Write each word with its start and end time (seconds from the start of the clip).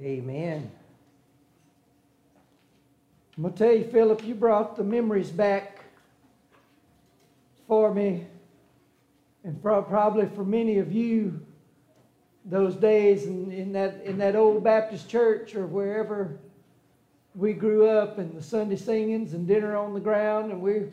Amen. 0.00 0.70
I'm 3.36 3.42
going 3.42 3.54
to 3.54 3.64
tell 3.64 3.74
you, 3.74 3.84
Philip, 3.84 4.24
you 4.24 4.34
brought 4.34 4.76
the 4.76 4.84
memories 4.84 5.30
back 5.30 5.84
for 7.68 7.92
me, 7.92 8.26
and 9.44 9.62
probably 9.62 10.26
for 10.26 10.44
many 10.44 10.78
of 10.78 10.90
you, 10.90 11.44
those 12.46 12.74
days 12.76 13.26
in, 13.26 13.52
in, 13.52 13.72
that, 13.72 14.02
in 14.04 14.16
that 14.18 14.36
old 14.36 14.64
Baptist 14.64 15.08
church 15.08 15.54
or 15.54 15.66
wherever 15.66 16.38
we 17.34 17.52
grew 17.52 17.86
up, 17.86 18.16
and 18.16 18.34
the 18.34 18.42
Sunday 18.42 18.76
singings 18.76 19.34
and 19.34 19.46
dinner 19.46 19.76
on 19.76 19.92
the 19.92 20.00
ground, 20.00 20.50
and 20.50 20.62
we 20.62 20.86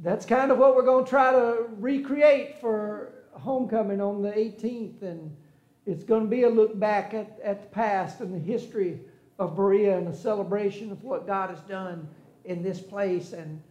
that's 0.00 0.26
kind 0.26 0.50
of 0.50 0.58
what 0.58 0.76
we're 0.76 0.84
going 0.84 1.04
to 1.04 1.10
try 1.10 1.32
to 1.32 1.64
recreate 1.78 2.60
for 2.60 3.12
homecoming 3.32 4.00
on 4.00 4.20
the 4.20 4.30
18th. 4.30 5.00
And 5.00 5.34
it's 5.86 6.02
going 6.02 6.24
to 6.24 6.28
be 6.28 6.42
a 6.42 6.50
look 6.50 6.78
back 6.78 7.14
at, 7.14 7.38
at 7.42 7.62
the 7.62 7.68
past 7.68 8.20
and 8.20 8.34
the 8.34 8.38
history 8.38 9.00
of 9.38 9.54
Berea 9.54 9.96
and 9.96 10.08
a 10.08 10.16
celebration 10.16 10.90
of 10.90 11.02
what 11.04 11.26
God 11.26 11.50
has 11.50 11.60
done 11.60 12.08
in 12.44 12.62
this 12.62 12.80
place. 12.80 13.32
And, 13.32 13.62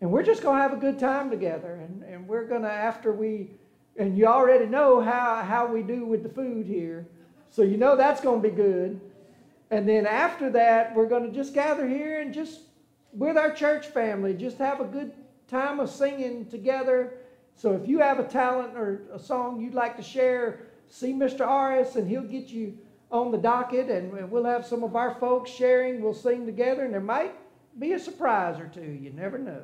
and 0.00 0.10
we're 0.10 0.22
just 0.22 0.42
going 0.42 0.56
to 0.56 0.62
have 0.62 0.74
a 0.74 0.80
good 0.80 0.98
time 0.98 1.30
together. 1.30 1.76
And, 1.76 2.02
and 2.02 2.28
we're 2.28 2.46
going 2.46 2.62
to, 2.62 2.70
after 2.70 3.12
we, 3.12 3.50
and 3.96 4.18
you 4.18 4.26
already 4.26 4.66
know 4.66 5.00
how, 5.00 5.42
how 5.42 5.66
we 5.66 5.82
do 5.82 6.04
with 6.04 6.22
the 6.22 6.28
food 6.28 6.66
here. 6.66 7.06
So 7.50 7.62
you 7.62 7.78
know 7.78 7.96
that's 7.96 8.20
going 8.20 8.42
to 8.42 8.48
be 8.48 8.54
good. 8.54 9.00
And 9.70 9.88
then 9.88 10.06
after 10.06 10.50
that, 10.50 10.94
we're 10.94 11.08
going 11.08 11.24
to 11.24 11.32
just 11.32 11.54
gather 11.54 11.88
here 11.88 12.20
and 12.20 12.34
just 12.34 12.60
with 13.12 13.38
our 13.38 13.52
church 13.52 13.86
family, 13.86 14.34
just 14.34 14.58
have 14.58 14.80
a 14.80 14.84
good 14.84 15.12
time 15.48 15.80
of 15.80 15.88
singing 15.88 16.46
together. 16.46 17.14
So 17.56 17.72
if 17.72 17.88
you 17.88 18.00
have 18.00 18.18
a 18.18 18.24
talent 18.24 18.76
or 18.76 19.02
a 19.12 19.18
song 19.18 19.60
you'd 19.60 19.74
like 19.74 19.96
to 19.96 20.02
share, 20.02 20.66
see 20.88 21.12
Mr. 21.12 21.46
Aris 21.46 21.96
and 21.96 22.08
he'll 22.08 22.22
get 22.22 22.48
you 22.48 22.78
on 23.10 23.30
the 23.30 23.38
docket 23.38 23.88
and 23.88 24.30
we'll 24.30 24.44
have 24.44 24.66
some 24.66 24.82
of 24.82 24.96
our 24.96 25.14
folks 25.14 25.50
sharing. 25.50 26.02
We'll 26.02 26.14
sing 26.14 26.46
together 26.46 26.84
and 26.84 26.92
there 26.92 27.00
might 27.00 27.34
be 27.78 27.92
a 27.92 27.98
surprise 27.98 28.58
or 28.58 28.66
two. 28.66 28.80
You 28.80 29.10
never 29.10 29.38
know. 29.38 29.62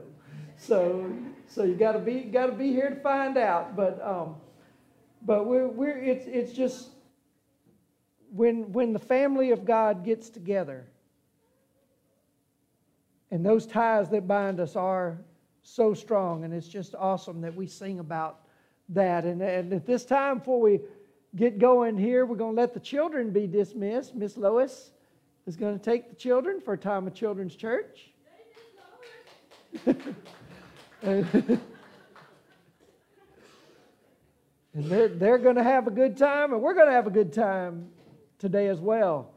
So 0.57 1.13
so 1.47 1.65
you 1.65 1.75
got 1.75 1.93
to 1.93 1.99
be 1.99 2.21
got 2.21 2.47
to 2.47 2.53
be 2.53 2.73
here 2.73 2.91
to 2.91 2.97
find 2.97 3.37
out. 3.37 3.77
But 3.77 4.01
um, 4.05 4.37
but 5.23 5.47
we're 5.47 5.69
we're 5.69 5.99
it's 5.99 6.27
it's 6.27 6.53
just 6.53 6.91
when 8.33 8.73
when 8.73 8.93
the 8.93 8.99
family 8.99 9.51
of 9.51 9.65
God 9.65 10.05
gets 10.05 10.29
together 10.29 10.87
and 13.31 13.45
those 13.45 13.67
ties 13.67 14.11
that 14.11 14.27
bind 14.27 14.61
us 14.61 14.77
are 14.77 15.19
so 15.63 15.95
strong, 15.95 16.45
and 16.45 16.53
it's 16.53 16.69
just 16.69 16.95
awesome 16.95 17.41
that 17.43 17.55
we 17.55 17.67
sing 17.67 18.01
about 18.01 18.41
that. 18.89 19.25
And, 19.25 19.41
and 19.41 19.73
at 19.73 19.87
this 19.87 20.05
time, 20.05 20.39
before 20.39 20.61
we 20.61 20.81
get 21.37 21.59
going 21.59 21.97
here, 21.97 22.27
we're 22.27 22.37
going 22.37 22.55
to 22.57 22.61
let 22.61 22.75
the 22.75 22.81
children 22.81 23.31
be 23.31 23.47
dismissed. 23.47 24.15
Miss 24.15 24.37
Lois 24.37 24.91
is 25.47 25.57
going 25.57 25.79
to 25.79 25.85
take 25.85 26.11
the 26.11 26.17
children 26.17 26.61
for 26.61 26.75
a 26.75 26.79
time 26.79 27.07
of 27.07 27.15
children's 27.15 27.57
church. 27.57 28.11
and 29.87 31.61
they're, 34.75 35.09
they're 35.09 35.39
going 35.39 35.57
to 35.57 35.63
have 35.63 35.87
a 35.87 35.91
good 35.91 36.17
time, 36.17 36.53
and 36.53 36.61
we're 36.61 36.75
going 36.75 36.87
to 36.87 36.93
have 36.93 37.07
a 37.07 37.11
good 37.11 37.33
time 37.33 37.89
today 38.39 38.69
as 38.69 38.81
well. 38.81 39.33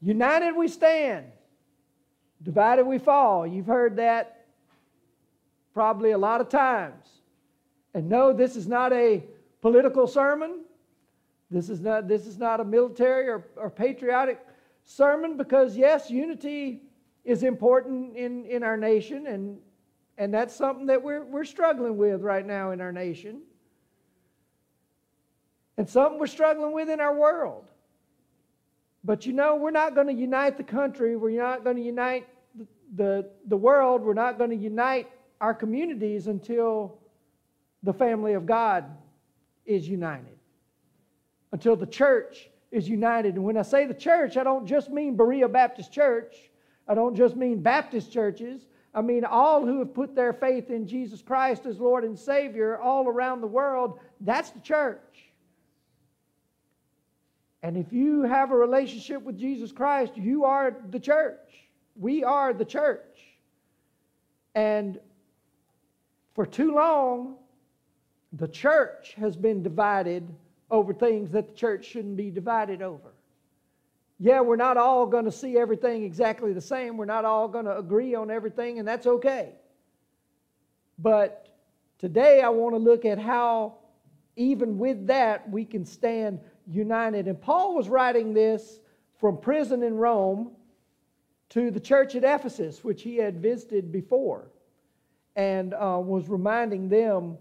United 0.00 0.52
we 0.52 0.68
stand, 0.68 1.26
divided 2.42 2.86
we 2.86 2.98
fall. 2.98 3.46
You've 3.46 3.66
heard 3.66 3.96
that 3.96 4.46
probably 5.74 6.12
a 6.12 6.18
lot 6.18 6.40
of 6.40 6.48
times. 6.48 7.06
And 7.92 8.08
no, 8.08 8.32
this 8.32 8.56
is 8.56 8.66
not 8.66 8.92
a 8.92 9.24
political 9.60 10.06
sermon. 10.06 10.64
This 11.50 11.68
is 11.68 11.80
not, 11.80 12.08
this 12.08 12.26
is 12.26 12.38
not 12.38 12.60
a 12.60 12.64
military 12.64 13.28
or, 13.28 13.46
or 13.56 13.70
patriotic 13.70 14.40
sermon 14.84 15.36
because, 15.36 15.76
yes, 15.76 16.10
unity 16.10 16.82
is 17.24 17.42
important 17.42 18.16
in, 18.16 18.44
in 18.46 18.62
our 18.62 18.76
nation, 18.76 19.26
and, 19.26 19.58
and 20.16 20.32
that's 20.32 20.54
something 20.54 20.86
that 20.86 21.02
we're, 21.02 21.24
we're 21.24 21.44
struggling 21.44 21.96
with 21.96 22.22
right 22.22 22.46
now 22.46 22.70
in 22.70 22.80
our 22.80 22.92
nation. 22.92 23.42
And 25.76 25.88
something 25.88 26.18
we're 26.18 26.26
struggling 26.26 26.72
with 26.72 26.88
in 26.88 27.00
our 27.00 27.16
world. 27.16 27.70
But 29.02 29.24
you 29.24 29.32
know, 29.32 29.56
we're 29.56 29.70
not 29.70 29.94
going 29.94 30.08
to 30.08 30.12
unite 30.12 30.56
the 30.56 30.62
country. 30.62 31.16
We're 31.16 31.40
not 31.40 31.64
going 31.64 31.76
to 31.76 31.82
unite 31.82 32.28
the, 32.54 32.66
the, 32.96 33.30
the 33.48 33.56
world. 33.56 34.02
We're 34.02 34.12
not 34.14 34.36
going 34.36 34.50
to 34.50 34.56
unite 34.56 35.08
our 35.40 35.54
communities 35.54 36.26
until 36.26 36.98
the 37.82 37.94
family 37.94 38.34
of 38.34 38.44
God 38.44 38.84
is 39.70 39.88
united, 39.88 40.38
until 41.52 41.76
the 41.76 41.86
church 41.86 42.50
is 42.72 42.88
united. 42.88 43.36
And 43.36 43.44
when 43.44 43.56
I 43.56 43.62
say 43.62 43.86
the 43.86 43.94
church, 43.94 44.36
I 44.36 44.42
don't 44.42 44.66
just 44.66 44.90
mean 44.90 45.16
Berea 45.16 45.48
Baptist 45.48 45.92
Church, 45.92 46.50
I 46.88 46.94
don't 46.94 47.14
just 47.14 47.36
mean 47.36 47.62
Baptist 47.62 48.12
churches. 48.12 48.66
I 48.92 49.02
mean, 49.02 49.24
all 49.24 49.64
who 49.64 49.78
have 49.78 49.94
put 49.94 50.16
their 50.16 50.32
faith 50.32 50.68
in 50.68 50.88
Jesus 50.88 51.22
Christ 51.22 51.64
as 51.64 51.78
Lord 51.78 52.02
and 52.02 52.18
Savior 52.18 52.76
all 52.76 53.06
around 53.06 53.40
the 53.40 53.46
world, 53.46 54.00
that's 54.20 54.50
the 54.50 54.58
church. 54.58 54.98
And 57.62 57.76
if 57.76 57.92
you 57.92 58.22
have 58.22 58.50
a 58.50 58.56
relationship 58.56 59.22
with 59.22 59.38
Jesus 59.38 59.70
Christ, 59.70 60.16
you 60.16 60.44
are 60.44 60.74
the 60.90 60.98
church. 60.98 61.68
We 61.94 62.24
are 62.24 62.52
the 62.52 62.64
church. 62.64 63.20
And 64.56 64.98
for 66.34 66.44
too 66.44 66.74
long, 66.74 67.36
the 68.32 68.48
church 68.48 69.14
has 69.18 69.36
been 69.36 69.62
divided 69.62 70.28
over 70.70 70.94
things 70.94 71.30
that 71.32 71.48
the 71.48 71.54
church 71.54 71.84
shouldn't 71.84 72.16
be 72.16 72.30
divided 72.30 72.82
over. 72.82 73.12
Yeah, 74.18 74.40
we're 74.40 74.56
not 74.56 74.76
all 74.76 75.06
going 75.06 75.24
to 75.24 75.32
see 75.32 75.56
everything 75.56 76.04
exactly 76.04 76.52
the 76.52 76.60
same. 76.60 76.96
We're 76.96 77.06
not 77.06 77.24
all 77.24 77.48
going 77.48 77.64
to 77.64 77.76
agree 77.76 78.14
on 78.14 78.30
everything, 78.30 78.78
and 78.78 78.86
that's 78.86 79.06
okay. 79.06 79.52
But 80.98 81.48
today 81.98 82.42
I 82.42 82.50
want 82.50 82.74
to 82.74 82.78
look 82.78 83.04
at 83.04 83.18
how, 83.18 83.78
even 84.36 84.78
with 84.78 85.06
that, 85.06 85.48
we 85.48 85.64
can 85.64 85.84
stand 85.84 86.38
united. 86.66 87.26
And 87.26 87.40
Paul 87.40 87.74
was 87.74 87.88
writing 87.88 88.34
this 88.34 88.80
from 89.18 89.38
prison 89.38 89.82
in 89.82 89.94
Rome 89.96 90.52
to 91.50 91.70
the 91.70 91.80
church 91.80 92.14
at 92.14 92.22
Ephesus, 92.22 92.84
which 92.84 93.02
he 93.02 93.16
had 93.16 93.40
visited 93.40 93.90
before 93.90 94.50
and 95.34 95.74
uh, 95.74 95.98
was 96.02 96.28
reminding 96.28 96.88
them 96.88 97.38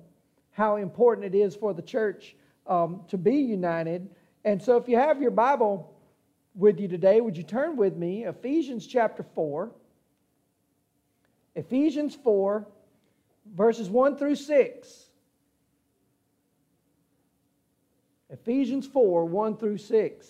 how 0.51 0.77
important 0.77 1.33
it 1.33 1.37
is 1.37 1.55
for 1.55 1.73
the 1.73 1.81
church 1.81 2.35
um, 2.67 3.01
to 3.07 3.17
be 3.17 3.35
united. 3.35 4.09
And 4.45 4.61
so, 4.61 4.77
if 4.77 4.87
you 4.87 4.97
have 4.97 5.21
your 5.21 5.31
Bible 5.31 5.93
with 6.55 6.79
you 6.79 6.87
today, 6.87 7.21
would 7.21 7.37
you 7.37 7.43
turn 7.43 7.75
with 7.77 7.95
me? 7.95 8.25
Ephesians 8.25 8.87
chapter 8.87 9.23
4. 9.35 9.71
Ephesians 11.55 12.15
4, 12.15 12.65
verses 13.55 13.89
1 13.89 14.17
through 14.17 14.35
6. 14.35 15.05
Ephesians 18.29 18.85
4, 18.87 19.25
1 19.25 19.57
through 19.57 19.77
6. 19.77 20.27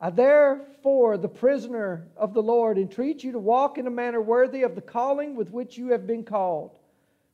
I 0.00 0.10
therefore, 0.10 1.18
the 1.18 1.28
prisoner 1.28 2.08
of 2.16 2.32
the 2.32 2.42
Lord, 2.42 2.78
entreat 2.78 3.22
you 3.22 3.32
to 3.32 3.38
walk 3.38 3.76
in 3.76 3.86
a 3.86 3.90
manner 3.90 4.20
worthy 4.20 4.62
of 4.62 4.74
the 4.74 4.80
calling 4.80 5.34
with 5.34 5.50
which 5.50 5.76
you 5.76 5.88
have 5.88 6.06
been 6.06 6.24
called, 6.24 6.78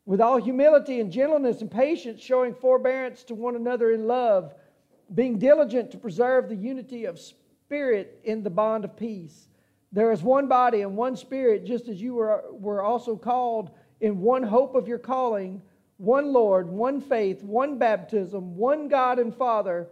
with 0.06 0.20
all 0.20 0.40
humility 0.40 1.00
and 1.00 1.10
gentleness 1.10 1.60
and 1.60 1.70
patience, 1.70 2.22
showing 2.22 2.54
forbearance 2.54 3.24
to 3.24 3.34
one 3.34 3.56
another 3.56 3.90
in 3.90 4.06
love, 4.06 4.54
being 5.14 5.38
diligent 5.38 5.90
to 5.90 5.98
preserve 5.98 6.48
the 6.48 6.56
unity 6.56 7.04
of 7.04 7.18
spirit 7.18 8.20
in 8.24 8.42
the 8.42 8.50
bond 8.50 8.84
of 8.84 8.96
peace. 8.96 9.48
There 9.92 10.12
is 10.12 10.22
one 10.22 10.46
body 10.46 10.82
and 10.82 10.96
one 10.96 11.16
spirit, 11.16 11.64
just 11.64 11.88
as 11.88 12.00
you 12.00 12.14
were, 12.14 12.44
were 12.52 12.82
also 12.82 13.16
called 13.16 13.70
in 14.00 14.20
one 14.20 14.42
hope 14.42 14.74
of 14.74 14.86
your 14.86 14.98
calling, 14.98 15.60
one 15.96 16.32
Lord, 16.32 16.68
one 16.68 17.00
faith, 17.00 17.42
one 17.42 17.78
baptism, 17.78 18.56
one 18.56 18.88
God 18.88 19.18
and 19.18 19.34
Father 19.34 19.88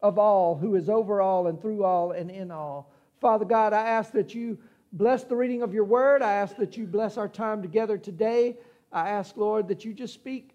of 0.00 0.18
all, 0.18 0.56
who 0.56 0.74
is 0.74 0.88
over 0.88 1.20
all 1.20 1.46
and 1.46 1.60
through 1.60 1.84
all 1.84 2.12
and 2.12 2.30
in 2.30 2.50
all. 2.50 2.92
Father 3.20 3.44
God, 3.44 3.72
I 3.72 3.86
ask 3.86 4.12
that 4.12 4.34
you 4.34 4.58
bless 4.92 5.22
the 5.24 5.36
reading 5.36 5.62
of 5.62 5.72
your 5.72 5.84
word. 5.84 6.22
I 6.22 6.32
ask 6.32 6.56
that 6.56 6.76
you 6.76 6.86
bless 6.86 7.16
our 7.16 7.28
time 7.28 7.62
together 7.62 7.96
today. 7.96 8.56
I 8.92 9.08
ask, 9.08 9.36
Lord, 9.36 9.68
that 9.68 9.84
you 9.84 9.94
just 9.94 10.14
speak 10.14 10.54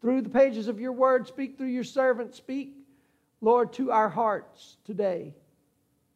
through 0.00 0.22
the 0.22 0.28
pages 0.28 0.68
of 0.68 0.78
your 0.78 0.92
word, 0.92 1.26
speak 1.26 1.56
through 1.56 1.68
your 1.68 1.84
servant, 1.84 2.34
speak, 2.34 2.74
Lord, 3.40 3.72
to 3.74 3.90
our 3.90 4.08
hearts 4.08 4.76
today. 4.84 5.34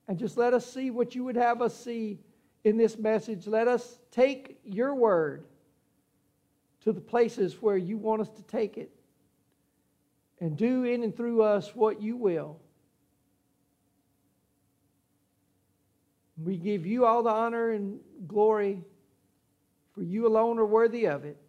And 0.09 0.19
just 0.19 0.37
let 0.37 0.55
us 0.55 0.71
see 0.71 0.91
what 0.91 1.15
you 1.15 1.25
would 1.25 1.37
have 1.37 1.63
us 1.63 1.77
see 1.77 2.19
in 2.65 2.77
this 2.77 2.99
message. 2.99 3.47
Let 3.47 3.69
us 3.69 3.99
take 4.11 4.59
your 4.65 4.95
word 4.95 5.47
to 6.83 6.93
the 6.93 7.01
places 7.01 7.61
where 7.61 7.77
you 7.77 7.97
want 7.97 8.21
us 8.21 8.29
to 8.31 8.43
take 8.43 8.77
it 8.77 8.91
and 10.41 10.57
do 10.57 10.85
in 10.85 11.03
and 11.03 11.17
through 11.17 11.43
us 11.43 11.75
what 11.75 12.03
you 12.03 12.17
will. 12.17 12.59
We 16.37 16.57
give 16.57 16.87
you 16.87 17.05
all 17.07 17.23
the 17.23 17.31
honor 17.31 17.71
and 17.71 18.01
glory, 18.27 18.83
for 19.93 20.03
you 20.03 20.27
alone 20.27 20.59
are 20.59 20.67
worthy 20.67 21.07
of 21.07 21.25
it. 21.25 21.42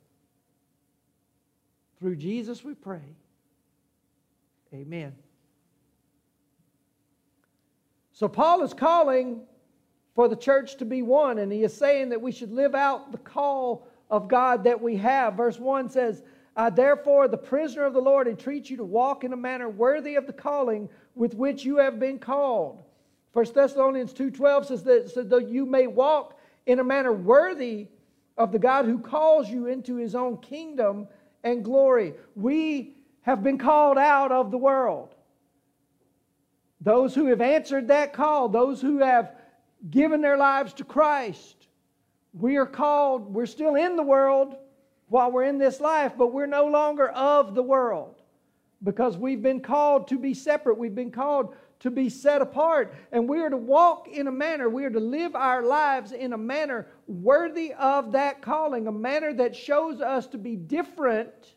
Through 2.04 2.18
Jesus 2.18 2.66
we 2.66 2.74
pray. 2.74 3.16
Amen. 4.74 5.16
So, 8.12 8.28
Paul 8.28 8.62
is 8.62 8.74
calling 8.74 9.40
for 10.14 10.28
the 10.28 10.36
church 10.36 10.76
to 10.80 10.86
be 10.86 11.02
one, 11.02 11.40
and 11.40 11.50
he 11.50 11.64
is 11.64 11.74
saying 11.74 12.10
that 12.10 12.22
we 12.22 12.34
should 12.34 12.52
live 12.52 12.76
out 12.76 13.14
the 13.14 13.18
call 13.20 13.88
of 14.12 14.28
God 14.28 14.66
that 14.66 14.82
we 14.82 14.98
have. 14.98 15.36
Verse 15.36 15.58
1 15.58 15.90
says, 15.90 16.24
I 16.58 16.72
therefore, 16.72 17.30
the 17.30 17.38
prisoner 17.38 17.86
of 17.86 17.94
the 17.94 18.02
Lord, 18.02 18.28
entreat 18.28 18.70
you 18.70 18.76
to 18.76 18.84
walk 18.84 19.24
in 19.24 19.32
a 19.32 19.38
manner 19.38 19.70
worthy 19.70 20.16
of 20.16 20.28
the 20.28 20.34
calling 20.34 20.90
with 21.16 21.36
which 21.36 21.64
you 21.64 21.78
have 21.78 22.02
been 22.02 22.20
called. 22.20 22.84
1 23.32 23.46
Thessalonians 23.56 24.14
2.12 24.14 24.66
says 24.66 24.84
that, 24.84 25.10
so 25.10 25.24
that 25.24 25.48
you 25.48 25.66
may 25.66 25.88
walk 25.88 26.38
in 26.66 26.80
a 26.80 26.84
manner 26.84 27.14
worthy 27.14 27.88
of 28.38 28.52
the 28.52 28.60
God 28.60 28.84
who 28.84 29.00
calls 29.00 29.50
you 29.50 29.68
into 29.68 29.96
his 29.96 30.16
own 30.16 30.36
kingdom 30.40 31.08
and 31.44 31.64
glory. 31.64 32.14
We 32.36 32.96
have 33.22 33.44
been 33.44 33.58
called 33.58 33.98
out 33.98 34.32
of 34.32 34.52
the 34.52 34.58
world. 34.58 35.16
Those 36.82 37.16
who 37.16 37.28
have 37.28 37.42
answered 37.42 37.88
that 37.88 38.14
call, 38.14 38.50
those 38.50 38.82
who 38.82 39.00
have 39.00 39.36
given 39.90 40.22
their 40.22 40.38
lives 40.38 40.74
to 40.74 40.84
Christ, 40.84 41.68
we 42.34 42.58
are 42.58 42.66
called, 42.66 43.34
we're 43.34 43.46
still 43.46 43.76
in 43.76 43.96
the 43.96 44.04
world 44.04 44.56
while 45.08 45.32
we're 45.32 45.44
in 45.44 45.58
this 45.58 45.80
life, 45.80 46.14
but 46.18 46.34
we're 46.34 46.46
no 46.46 46.66
longer 46.66 47.10
of 47.10 47.56
the 47.56 47.64
world 47.64 48.22
because 48.84 49.18
we've 49.18 49.42
been 49.42 49.62
called 49.62 50.08
to 50.10 50.20
be 50.20 50.34
separate. 50.34 50.78
We've 50.78 50.96
been 50.96 51.12
called 51.12 51.56
to 51.84 51.92
be 51.92 52.10
set 52.10 52.42
apart. 52.42 52.94
And 53.12 53.30
we 53.30 53.40
are 53.42 53.50
to 53.50 53.58
walk 53.58 54.08
in 54.08 54.28
a 54.28 54.32
manner, 54.32 54.70
we 54.70 54.86
are 54.86 54.90
to 54.90 55.00
live 55.00 55.36
our 55.36 55.62
lives 55.62 56.14
in 56.14 56.34
a 56.34 56.38
manner 56.38 56.88
worthy 57.08 57.74
of 57.74 58.14
that 58.14 58.42
calling, 58.42 58.88
a 58.88 58.92
manner 58.92 59.34
that 59.34 59.56
shows 59.56 60.02
us 60.02 60.26
to 60.28 60.38
be 60.38 60.56
different 60.56 61.56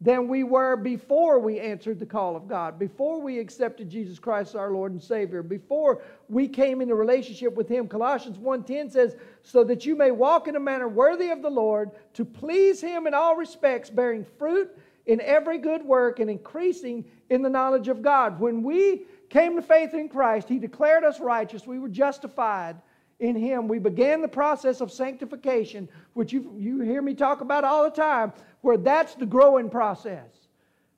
than 0.00 0.28
we 0.28 0.44
were 0.44 0.76
before 0.76 1.38
we 1.38 1.60
answered 1.60 1.98
the 1.98 2.06
call 2.06 2.36
of 2.36 2.48
God, 2.48 2.78
before 2.78 3.20
we 3.20 3.38
accepted 3.38 3.88
Jesus 3.88 4.18
Christ 4.18 4.56
our 4.56 4.70
Lord 4.70 4.92
and 4.92 5.02
Savior, 5.02 5.42
before 5.42 6.02
we 6.28 6.48
came 6.48 6.80
into 6.80 6.94
relationship 6.94 7.54
with 7.54 7.68
him. 7.68 7.86
Colossians 7.86 8.38
1:10 8.38 8.90
says, 8.90 9.16
"So 9.42 9.62
that 9.64 9.86
you 9.86 9.94
may 9.94 10.10
walk 10.10 10.48
in 10.48 10.56
a 10.56 10.60
manner 10.60 10.88
worthy 10.88 11.30
of 11.30 11.42
the 11.42 11.50
Lord, 11.50 11.90
to 12.14 12.24
please 12.24 12.80
him 12.80 13.06
in 13.06 13.14
all 13.14 13.36
respects, 13.36 13.88
bearing 13.88 14.24
fruit 14.24 14.70
in 15.06 15.20
every 15.20 15.58
good 15.58 15.84
work 15.84 16.18
and 16.18 16.30
increasing 16.30 17.04
in 17.30 17.42
the 17.42 17.50
knowledge 17.50 17.88
of 17.88 18.02
God." 18.02 18.40
When 18.40 18.62
we 18.62 19.06
came 19.30 19.56
to 19.56 19.62
faith 19.62 19.94
in 19.94 20.08
Christ, 20.08 20.48
he 20.48 20.58
declared 20.58 21.04
us 21.04 21.20
righteous, 21.20 21.66
we 21.66 21.78
were 21.78 21.88
justified 21.88 22.76
in 23.20 23.36
Him. 23.36 23.68
We 23.68 23.78
began 23.78 24.20
the 24.20 24.28
process 24.28 24.80
of 24.80 24.90
sanctification, 24.90 25.88
which 26.14 26.32
you, 26.32 26.54
you 26.58 26.80
hear 26.80 27.02
me 27.02 27.14
talk 27.14 27.40
about 27.40 27.64
all 27.64 27.84
the 27.84 27.90
time, 27.90 28.32
where 28.60 28.76
that's 28.76 29.14
the 29.14 29.26
growing 29.26 29.70
process. 29.70 30.30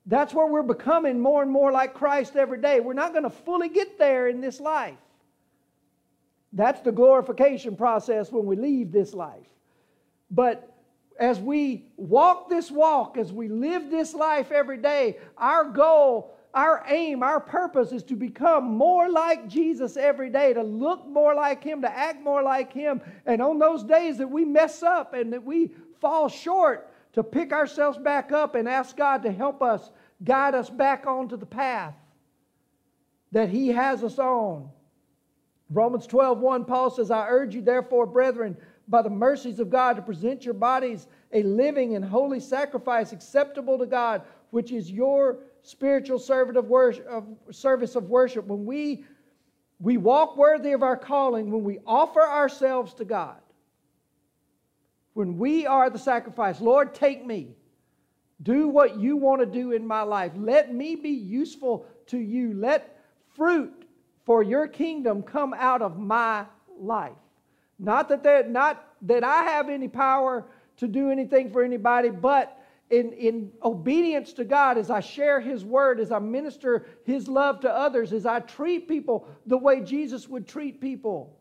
That's 0.06 0.32
where 0.32 0.46
we're 0.46 0.62
becoming 0.62 1.20
more 1.20 1.42
and 1.42 1.50
more 1.50 1.72
like 1.72 1.94
Christ 1.94 2.36
every 2.36 2.60
day. 2.60 2.80
We're 2.80 2.94
not 2.94 3.12
going 3.12 3.24
to 3.24 3.30
fully 3.30 3.68
get 3.68 3.98
there 3.98 4.28
in 4.28 4.40
this 4.40 4.60
life. 4.60 4.98
That's 6.52 6.80
the 6.80 6.92
glorification 6.92 7.76
process 7.76 8.30
when 8.30 8.46
we 8.46 8.56
leave 8.56 8.92
this 8.92 9.12
life. 9.12 9.46
But 10.30 10.72
as 11.18 11.40
we 11.40 11.86
walk 11.96 12.48
this 12.48 12.70
walk, 12.70 13.16
as 13.16 13.32
we 13.32 13.48
live 13.48 13.90
this 13.90 14.14
life 14.14 14.52
every 14.52 14.76
day, 14.76 15.18
our 15.36 15.64
goal 15.64 16.35
our 16.56 16.82
aim, 16.88 17.22
our 17.22 17.38
purpose 17.38 17.92
is 17.92 18.02
to 18.04 18.16
become 18.16 18.64
more 18.64 19.10
like 19.10 19.46
Jesus 19.46 19.98
every 19.98 20.30
day, 20.30 20.54
to 20.54 20.62
look 20.62 21.06
more 21.06 21.34
like 21.34 21.62
Him, 21.62 21.82
to 21.82 21.90
act 21.94 22.22
more 22.22 22.42
like 22.42 22.72
Him. 22.72 23.02
And 23.26 23.42
on 23.42 23.58
those 23.58 23.84
days 23.84 24.16
that 24.16 24.30
we 24.30 24.46
mess 24.46 24.82
up 24.82 25.12
and 25.12 25.34
that 25.34 25.44
we 25.44 25.70
fall 26.00 26.28
short, 26.28 26.90
to 27.12 27.22
pick 27.22 27.52
ourselves 27.52 27.98
back 27.98 28.32
up 28.32 28.54
and 28.54 28.66
ask 28.66 28.96
God 28.96 29.22
to 29.24 29.32
help 29.32 29.62
us, 29.62 29.90
guide 30.24 30.54
us 30.54 30.70
back 30.70 31.06
onto 31.06 31.36
the 31.36 31.46
path 31.46 31.94
that 33.32 33.50
He 33.50 33.68
has 33.68 34.02
us 34.02 34.18
on. 34.18 34.70
Romans 35.68 36.06
12 36.06 36.38
1, 36.38 36.64
Paul 36.64 36.90
says, 36.90 37.10
I 37.10 37.28
urge 37.28 37.54
you, 37.54 37.60
therefore, 37.60 38.06
brethren, 38.06 38.56
by 38.88 39.02
the 39.02 39.10
mercies 39.10 39.58
of 39.60 39.68
God, 39.68 39.96
to 39.96 40.02
present 40.02 40.44
your 40.44 40.54
bodies 40.54 41.06
a 41.32 41.42
living 41.42 41.96
and 41.96 42.04
holy 42.04 42.40
sacrifice 42.40 43.12
acceptable 43.12 43.78
to 43.78 43.86
God, 43.86 44.22
which 44.50 44.72
is 44.72 44.90
your 44.90 45.38
spiritual 45.62 46.18
servant 46.18 46.56
of 46.56 46.66
worship, 46.66 47.06
of 47.06 47.26
service 47.50 47.96
of 47.96 48.04
worship, 48.04 48.46
when 48.46 48.64
we, 48.64 49.04
we 49.80 49.96
walk 49.96 50.36
worthy 50.36 50.72
of 50.72 50.82
our 50.82 50.96
calling, 50.96 51.50
when 51.50 51.64
we 51.64 51.78
offer 51.86 52.22
ourselves 52.22 52.94
to 52.94 53.04
God, 53.04 53.40
when 55.14 55.38
we 55.38 55.66
are 55.66 55.90
the 55.90 55.98
sacrifice, 55.98 56.60
Lord, 56.60 56.94
take 56.94 57.24
me. 57.24 57.56
Do 58.42 58.68
what 58.68 59.00
you 59.00 59.16
want 59.16 59.40
to 59.40 59.46
do 59.46 59.72
in 59.72 59.86
my 59.86 60.02
life. 60.02 60.32
Let 60.36 60.74
me 60.74 60.94
be 60.94 61.08
useful 61.08 61.86
to 62.08 62.18
you. 62.18 62.52
Let 62.52 63.02
fruit 63.34 63.86
for 64.26 64.42
your 64.42 64.68
kingdom 64.68 65.22
come 65.22 65.54
out 65.54 65.80
of 65.80 65.98
my 65.98 66.44
life. 66.78 67.16
Not 67.78 68.08
that, 68.08 68.50
not 68.50 68.86
that 69.02 69.24
I 69.24 69.44
have 69.44 69.68
any 69.68 69.88
power 69.88 70.44
to 70.78 70.88
do 70.88 71.10
anything 71.10 71.50
for 71.50 71.62
anybody, 71.62 72.10
but 72.10 72.58
in, 72.90 73.12
in 73.12 73.52
obedience 73.64 74.32
to 74.34 74.44
God, 74.44 74.78
as 74.78 74.90
I 74.90 75.00
share 75.00 75.40
His 75.40 75.64
word, 75.64 75.98
as 75.98 76.12
I 76.12 76.18
minister 76.18 76.86
His 77.04 77.26
love 77.26 77.60
to 77.60 77.70
others, 77.70 78.12
as 78.12 78.26
I 78.26 78.40
treat 78.40 78.88
people 78.88 79.28
the 79.46 79.58
way 79.58 79.80
Jesus 79.80 80.28
would 80.28 80.46
treat 80.46 80.80
people, 80.80 81.36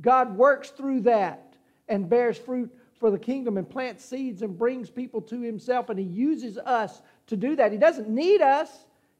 God 0.00 0.36
works 0.36 0.70
through 0.70 1.00
that 1.02 1.54
and 1.88 2.08
bears 2.08 2.38
fruit 2.38 2.74
for 2.98 3.10
the 3.10 3.18
kingdom 3.18 3.56
and 3.56 3.68
plants 3.68 4.04
seeds 4.04 4.42
and 4.42 4.56
brings 4.56 4.90
people 4.90 5.20
to 5.22 5.40
Himself. 5.40 5.88
And 5.88 5.98
He 5.98 6.04
uses 6.04 6.56
us 6.58 7.02
to 7.26 7.36
do 7.36 7.56
that. 7.56 7.72
He 7.72 7.78
doesn't 7.78 8.08
need 8.08 8.40
us, 8.40 8.70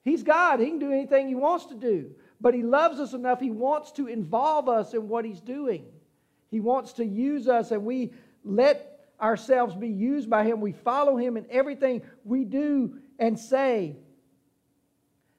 He's 0.02 0.22
God. 0.22 0.60
He 0.60 0.66
can 0.66 0.78
do 0.78 0.92
anything 0.92 1.26
He 1.26 1.34
wants 1.34 1.66
to 1.66 1.74
do. 1.74 2.12
But 2.40 2.54
He 2.54 2.62
loves 2.62 3.00
us 3.00 3.12
enough, 3.12 3.40
He 3.40 3.50
wants 3.50 3.90
to 3.92 4.06
involve 4.06 4.68
us 4.68 4.94
in 4.94 5.08
what 5.08 5.24
He's 5.24 5.40
doing. 5.40 5.84
He 6.50 6.60
wants 6.60 6.92
to 6.94 7.04
use 7.04 7.48
us, 7.48 7.70
and 7.70 7.84
we 7.84 8.12
let 8.44 8.89
ourselves 9.20 9.74
be 9.74 9.88
used 9.88 10.28
by 10.28 10.44
Him. 10.44 10.60
We 10.60 10.72
follow 10.72 11.16
Him 11.16 11.36
in 11.36 11.46
everything 11.50 12.02
we 12.24 12.44
do 12.44 12.98
and 13.18 13.38
say. 13.38 13.96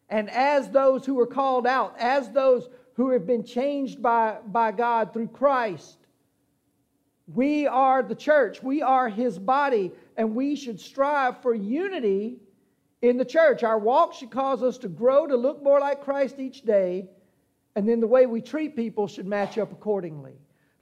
And 0.09 0.29
as 0.29 0.69
those 0.69 1.05
who 1.05 1.19
are 1.19 1.27
called 1.27 1.65
out, 1.65 1.95
as 1.97 2.29
those 2.31 2.67
who 2.95 3.11
have 3.11 3.25
been 3.25 3.43
changed 3.43 4.01
by, 4.01 4.37
by 4.45 4.71
God 4.71 5.13
through 5.13 5.29
Christ, 5.29 5.97
we 7.33 7.65
are 7.65 8.03
the 8.03 8.15
church. 8.15 8.61
We 8.61 8.81
are 8.81 9.07
His 9.07 9.39
body, 9.39 9.91
and 10.17 10.35
we 10.35 10.55
should 10.55 10.79
strive 10.79 11.41
for 11.41 11.53
unity 11.53 12.37
in 13.01 13.17
the 13.17 13.25
church. 13.25 13.63
Our 13.63 13.79
walk 13.79 14.13
should 14.13 14.31
cause 14.31 14.61
us 14.61 14.77
to 14.79 14.89
grow 14.89 15.27
to 15.27 15.35
look 15.35 15.63
more 15.63 15.79
like 15.79 16.03
Christ 16.03 16.39
each 16.39 16.63
day, 16.63 17.07
and 17.75 17.87
then 17.87 18.01
the 18.01 18.07
way 18.07 18.25
we 18.25 18.41
treat 18.41 18.75
people 18.75 19.07
should 19.07 19.25
match 19.25 19.57
up 19.57 19.71
accordingly. 19.71 20.33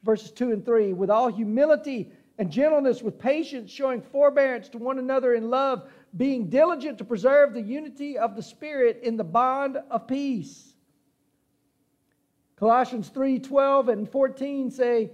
Verses 0.03 0.31
2 0.31 0.51
and 0.51 0.65
3 0.65 0.93
with 0.93 1.09
all 1.09 1.27
humility 1.27 2.11
and 2.39 2.49
gentleness 2.49 3.03
with 3.03 3.19
patience, 3.19 3.69
showing 3.69 4.01
forbearance 4.01 4.69
to 4.69 4.77
one 4.77 4.97
another 4.97 5.33
in 5.33 5.49
love, 5.49 5.91
being 6.15 6.49
diligent 6.49 6.97
to 6.97 7.03
preserve 7.03 7.53
the 7.53 7.61
unity 7.61 8.17
of 8.17 8.37
the 8.37 8.41
Spirit 8.41 9.01
in 9.03 9.17
the 9.17 9.25
bond 9.25 9.77
of 9.91 10.07
peace. 10.07 10.73
Colossians 12.55 13.09
3 13.09 13.39
12 13.39 13.89
and 13.89 14.09
14 14.09 14.71
say, 14.71 15.11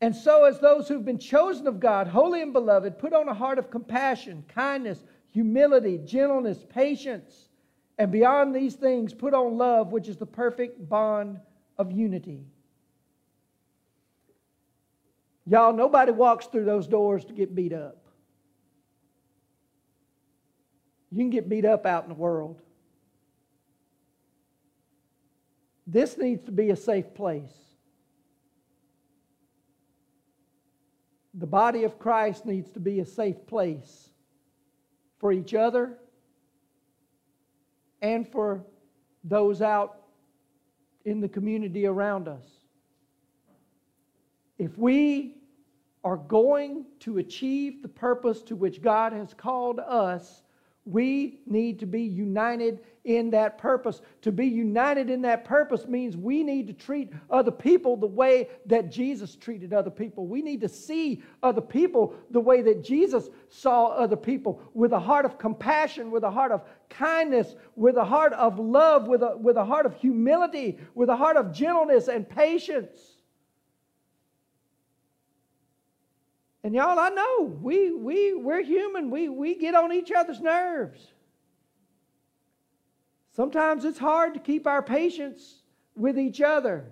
And 0.00 0.14
so, 0.14 0.44
as 0.44 0.58
those 0.58 0.88
who've 0.88 1.04
been 1.04 1.18
chosen 1.18 1.68
of 1.68 1.78
God, 1.78 2.08
holy 2.08 2.42
and 2.42 2.52
beloved, 2.52 2.98
put 2.98 3.12
on 3.12 3.28
a 3.28 3.34
heart 3.34 3.60
of 3.60 3.70
compassion, 3.70 4.44
kindness, 4.48 5.04
humility, 5.32 5.98
gentleness, 5.98 6.64
patience, 6.68 7.48
and 7.96 8.10
beyond 8.10 8.56
these 8.56 8.74
things, 8.74 9.14
put 9.14 9.34
on 9.34 9.56
love, 9.56 9.92
which 9.92 10.08
is 10.08 10.16
the 10.16 10.26
perfect 10.26 10.88
bond 10.88 11.38
of 11.78 11.92
unity. 11.92 12.44
Y'all, 15.48 15.72
nobody 15.72 16.12
walks 16.12 16.46
through 16.46 16.66
those 16.66 16.86
doors 16.86 17.24
to 17.24 17.32
get 17.32 17.54
beat 17.54 17.72
up. 17.72 17.96
You 21.10 21.16
can 21.16 21.30
get 21.30 21.48
beat 21.48 21.64
up 21.64 21.86
out 21.86 22.02
in 22.02 22.10
the 22.10 22.14
world. 22.14 22.60
This 25.86 26.18
needs 26.18 26.44
to 26.44 26.52
be 26.52 26.68
a 26.68 26.76
safe 26.76 27.14
place. 27.14 27.54
The 31.32 31.46
body 31.46 31.84
of 31.84 31.98
Christ 31.98 32.44
needs 32.44 32.70
to 32.72 32.80
be 32.80 33.00
a 33.00 33.06
safe 33.06 33.46
place 33.46 34.10
for 35.18 35.32
each 35.32 35.54
other 35.54 35.96
and 38.02 38.28
for 38.28 38.66
those 39.24 39.62
out 39.62 40.02
in 41.06 41.22
the 41.22 41.28
community 41.28 41.86
around 41.86 42.28
us. 42.28 42.44
If 44.58 44.76
we 44.76 45.37
are 46.04 46.16
going 46.16 46.84
to 47.00 47.18
achieve 47.18 47.82
the 47.82 47.88
purpose 47.88 48.42
to 48.42 48.56
which 48.56 48.80
God 48.82 49.12
has 49.12 49.34
called 49.34 49.80
us, 49.80 50.42
We 50.88 51.40
need 51.44 51.80
to 51.80 51.86
be 51.86 52.00
united 52.00 52.80
in 53.04 53.28
that 53.30 53.58
purpose. 53.58 54.00
To 54.22 54.32
be 54.32 54.46
united 54.46 55.10
in 55.10 55.20
that 55.20 55.44
purpose 55.44 55.86
means 55.86 56.16
we 56.16 56.42
need 56.42 56.66
to 56.68 56.72
treat 56.72 57.12
other 57.28 57.50
people 57.50 57.94
the 57.94 58.06
way 58.06 58.48
that 58.64 58.90
Jesus 58.90 59.36
treated 59.36 59.74
other 59.74 59.90
people. 59.90 60.26
We 60.26 60.40
need 60.40 60.62
to 60.62 60.68
see 60.68 61.22
other 61.42 61.60
people 61.60 62.14
the 62.30 62.40
way 62.40 62.62
that 62.62 62.82
Jesus 62.82 63.28
saw 63.50 63.88
other 63.88 64.16
people 64.16 64.62
with 64.72 64.92
a 64.92 64.98
heart 64.98 65.26
of 65.26 65.38
compassion, 65.38 66.10
with 66.10 66.22
a 66.22 66.30
heart 66.30 66.52
of 66.52 66.62
kindness, 66.88 67.54
with 67.76 67.98
a 67.98 68.04
heart 68.04 68.32
of 68.32 68.58
love, 68.58 69.08
with 69.08 69.22
a, 69.22 69.36
with 69.36 69.58
a 69.58 69.64
heart 69.66 69.84
of 69.84 69.94
humility, 69.94 70.78
with 70.94 71.10
a 71.10 71.16
heart 71.16 71.36
of 71.36 71.52
gentleness 71.52 72.08
and 72.08 72.26
patience. 72.26 73.17
And 76.64 76.74
y'all, 76.74 76.98
I 76.98 77.08
know 77.10 77.42
we, 77.62 77.92
we, 77.92 78.34
we're 78.34 78.62
human. 78.62 79.10
We, 79.10 79.28
we 79.28 79.54
get 79.54 79.74
on 79.74 79.92
each 79.92 80.10
other's 80.10 80.40
nerves. 80.40 81.06
Sometimes 83.34 83.84
it's 83.84 83.98
hard 83.98 84.34
to 84.34 84.40
keep 84.40 84.66
our 84.66 84.82
patience 84.82 85.62
with 85.94 86.18
each 86.18 86.40
other. 86.40 86.86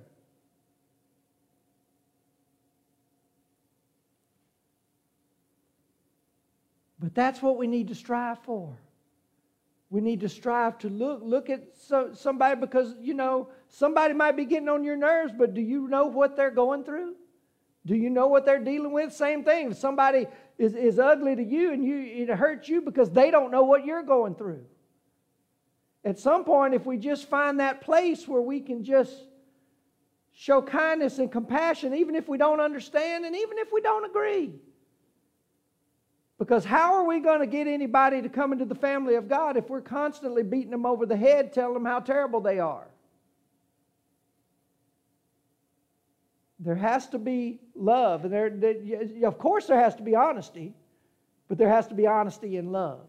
But 7.01 7.15
that's 7.15 7.43
what 7.43 7.57
we 7.57 7.67
need 7.67 7.89
to 7.89 7.95
strive 7.95 8.39
for. 8.45 8.77
We 9.91 10.01
need 10.01 10.21
to 10.21 10.29
strive 10.29 10.79
to 10.79 10.89
look 10.89 11.21
look 11.23 11.51
at 11.51 11.63
so, 11.77 12.11
somebody 12.13 12.59
because 12.59 12.95
you 13.01 13.15
know 13.15 13.49
somebody 13.69 14.15
might 14.15 14.37
be 14.37 14.45
getting 14.45 14.69
on 14.69 14.83
your 14.83 14.97
nerves, 14.97 15.33
but 15.37 15.55
do 15.55 15.61
you 15.61 15.87
know 15.87 16.07
what 16.07 16.37
they're 16.37 16.51
going 16.51 16.83
through? 16.83 17.15
Do 17.87 17.95
you 17.95 18.11
know 18.11 18.27
what 18.27 18.45
they're 18.45 18.63
dealing 18.63 18.93
with? 18.93 19.13
Same 19.13 19.45
thing. 19.45 19.71
If 19.71 19.79
somebody 19.79 20.27
is, 20.59 20.75
is 20.75 20.99
ugly 20.99 21.37
to 21.37 21.43
you 21.43 21.73
and 21.73 21.85
you, 21.85 21.99
it 21.99 22.29
hurts 22.29 22.69
you 22.69 22.83
because 22.83 23.11
they 23.11 23.31
don't 23.31 23.53
know 23.53 23.63
what 23.63 23.87
you're 23.87 24.03
going 24.03 24.35
through. 24.35 24.65
At 26.05 26.19
some 26.19 26.45
point, 26.45 26.75
if 26.75 26.85
we 26.85 26.99
just 26.99 27.29
find 27.29 27.61
that 27.61 27.81
place 27.81 28.27
where 28.27 28.41
we 28.43 28.61
can 28.61 28.83
just 28.83 29.15
show 30.33 30.61
kindness 30.61 31.19
and 31.19 31.31
compassion, 31.31 31.95
even 31.95 32.17
if 32.17 32.29
we 32.29 32.39
don't 32.39 32.61
understand 32.61 33.25
and 33.25 33.37
even 33.37 33.57
if 33.59 33.73
we 33.73 33.81
don't 33.81 34.05
agree. 34.05 34.53
Because 36.39 36.65
how 36.65 36.95
are 36.95 37.05
we 37.05 37.21
going 37.21 37.41
to 37.41 37.47
get 37.47 37.67
anybody 37.69 38.21
to 38.21 38.29
come 38.29 38.53
into 38.53 38.65
the 38.65 38.75
family 38.75 39.15
of 39.15 39.29
God 39.29 39.57
if 39.57 39.71
we're 39.71 39.81
constantly 39.81 40.43
beating 40.43 40.71
them 40.71 40.85
over 40.85 41.07
the 41.07 41.17
head, 41.17 41.53
telling 41.53 41.75
them 41.75 41.87
how 41.87 42.01
terrible 42.01 42.41
they 42.41 42.59
are? 42.59 42.89
There 46.67 46.75
has 46.75 47.07
to 47.11 47.19
be 47.19 47.61
love. 47.77 48.25
And 48.25 48.33
there, 48.33 48.51
there, 48.51 48.75
of 49.25 49.39
course, 49.39 49.67
there 49.67 49.79
has 49.79 49.95
to 49.97 50.03
be 50.03 50.17
honesty, 50.17 50.75
but 51.47 51.59
there 51.59 51.69
has 51.69 51.87
to 51.89 51.95
be 51.95 52.09
honesty 52.09 52.57
and 52.57 52.73
love. 52.73 53.07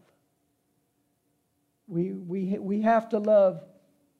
We, 1.88 2.12
we, 2.12 2.56
we 2.58 2.82
have 2.82 3.08
to 3.08 3.18
love 3.18 3.60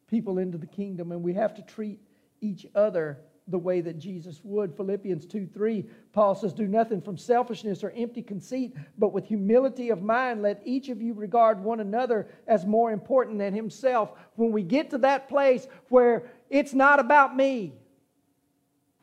people 0.09 0.39
into 0.39 0.59
the 0.59 0.67
kingdom, 0.67 1.13
and 1.13 1.23
we 1.23 1.35
have 1.35 1.55
to 1.55 1.63
treat 1.63 2.01
each 2.41 2.67
other 2.75 3.19
the 3.47 3.59
way 3.59 3.81
that 3.81 4.01
Jesus 4.01 4.41
would. 4.43 4.77
Philippians 4.77 5.25
2 5.27 5.47
3, 5.47 5.85
Paul 6.13 6.35
says, 6.35 6.53
Do 6.53 6.67
nothing 6.67 7.01
from 7.01 7.17
selfishness 7.17 7.85
or 7.85 7.93
empty 7.97 8.23
conceit, 8.23 8.75
but 8.99 9.13
with 9.13 9.25
humility 9.25 9.91
of 9.91 10.03
mind, 10.03 10.43
let 10.43 10.61
each 10.65 10.89
of 10.89 11.01
you 11.01 11.15
regard 11.15 11.63
one 11.63 11.79
another 11.79 12.27
as 12.49 12.67
more 12.67 12.91
important 12.91 13.39
than 13.39 13.55
himself. 13.55 14.11
When 14.35 14.51
we 14.51 14.65
get 14.65 14.91
to 14.91 14.99
that 14.99 15.29
place 15.29 15.69
where 15.91 16.25
it's 16.51 16.75
not 16.75 16.99
about 16.99 17.37
me, 17.37 17.75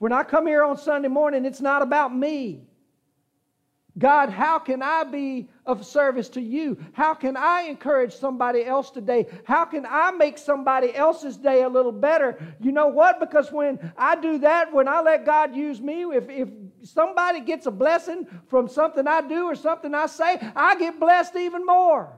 when 0.06 0.14
I 0.14 0.22
come 0.22 0.46
here 0.46 0.64
on 0.64 0.78
Sunday 0.78 1.08
morning, 1.08 1.46
it's 1.46 1.62
not 1.62 1.82
about 1.82 2.16
me. 2.16 2.62
God, 3.98 4.30
how 4.30 4.60
can 4.60 4.84
I 4.84 5.04
be 5.04 5.50
of 5.66 5.84
service 5.84 6.30
to 6.30 6.42
you? 6.42 6.78
How 6.94 7.16
can 7.16 7.36
I 7.36 7.64
encourage 7.64 8.14
somebody 8.14 8.64
else 8.64 8.92
today? 8.92 9.26
How 9.46 9.66
can 9.66 9.84
I 9.84 10.12
make 10.12 10.38
somebody 10.38 10.94
else's 10.94 11.38
day 11.38 11.64
a 11.64 11.70
little 11.70 11.92
better? 11.92 12.38
You 12.62 12.72
know 12.72 12.86
what? 12.86 13.20
Because 13.20 13.52
when 13.52 13.80
I 13.98 14.16
do 14.16 14.38
that, 14.38 14.72
when 14.72 14.88
I 14.88 15.02
let 15.02 15.26
God 15.26 15.56
use 15.56 15.82
me, 15.82 16.04
if, 16.04 16.30
if 16.30 16.50
somebody 16.84 17.40
gets 17.40 17.66
a 17.66 17.72
blessing 17.72 18.28
from 18.48 18.68
something 18.68 19.08
I 19.08 19.22
do 19.22 19.46
or 19.46 19.56
something 19.56 19.96
I 19.96 20.06
say, 20.06 20.38
I 20.56 20.78
get 20.78 21.00
blessed 21.00 21.36
even 21.36 21.66
more. 21.66 22.16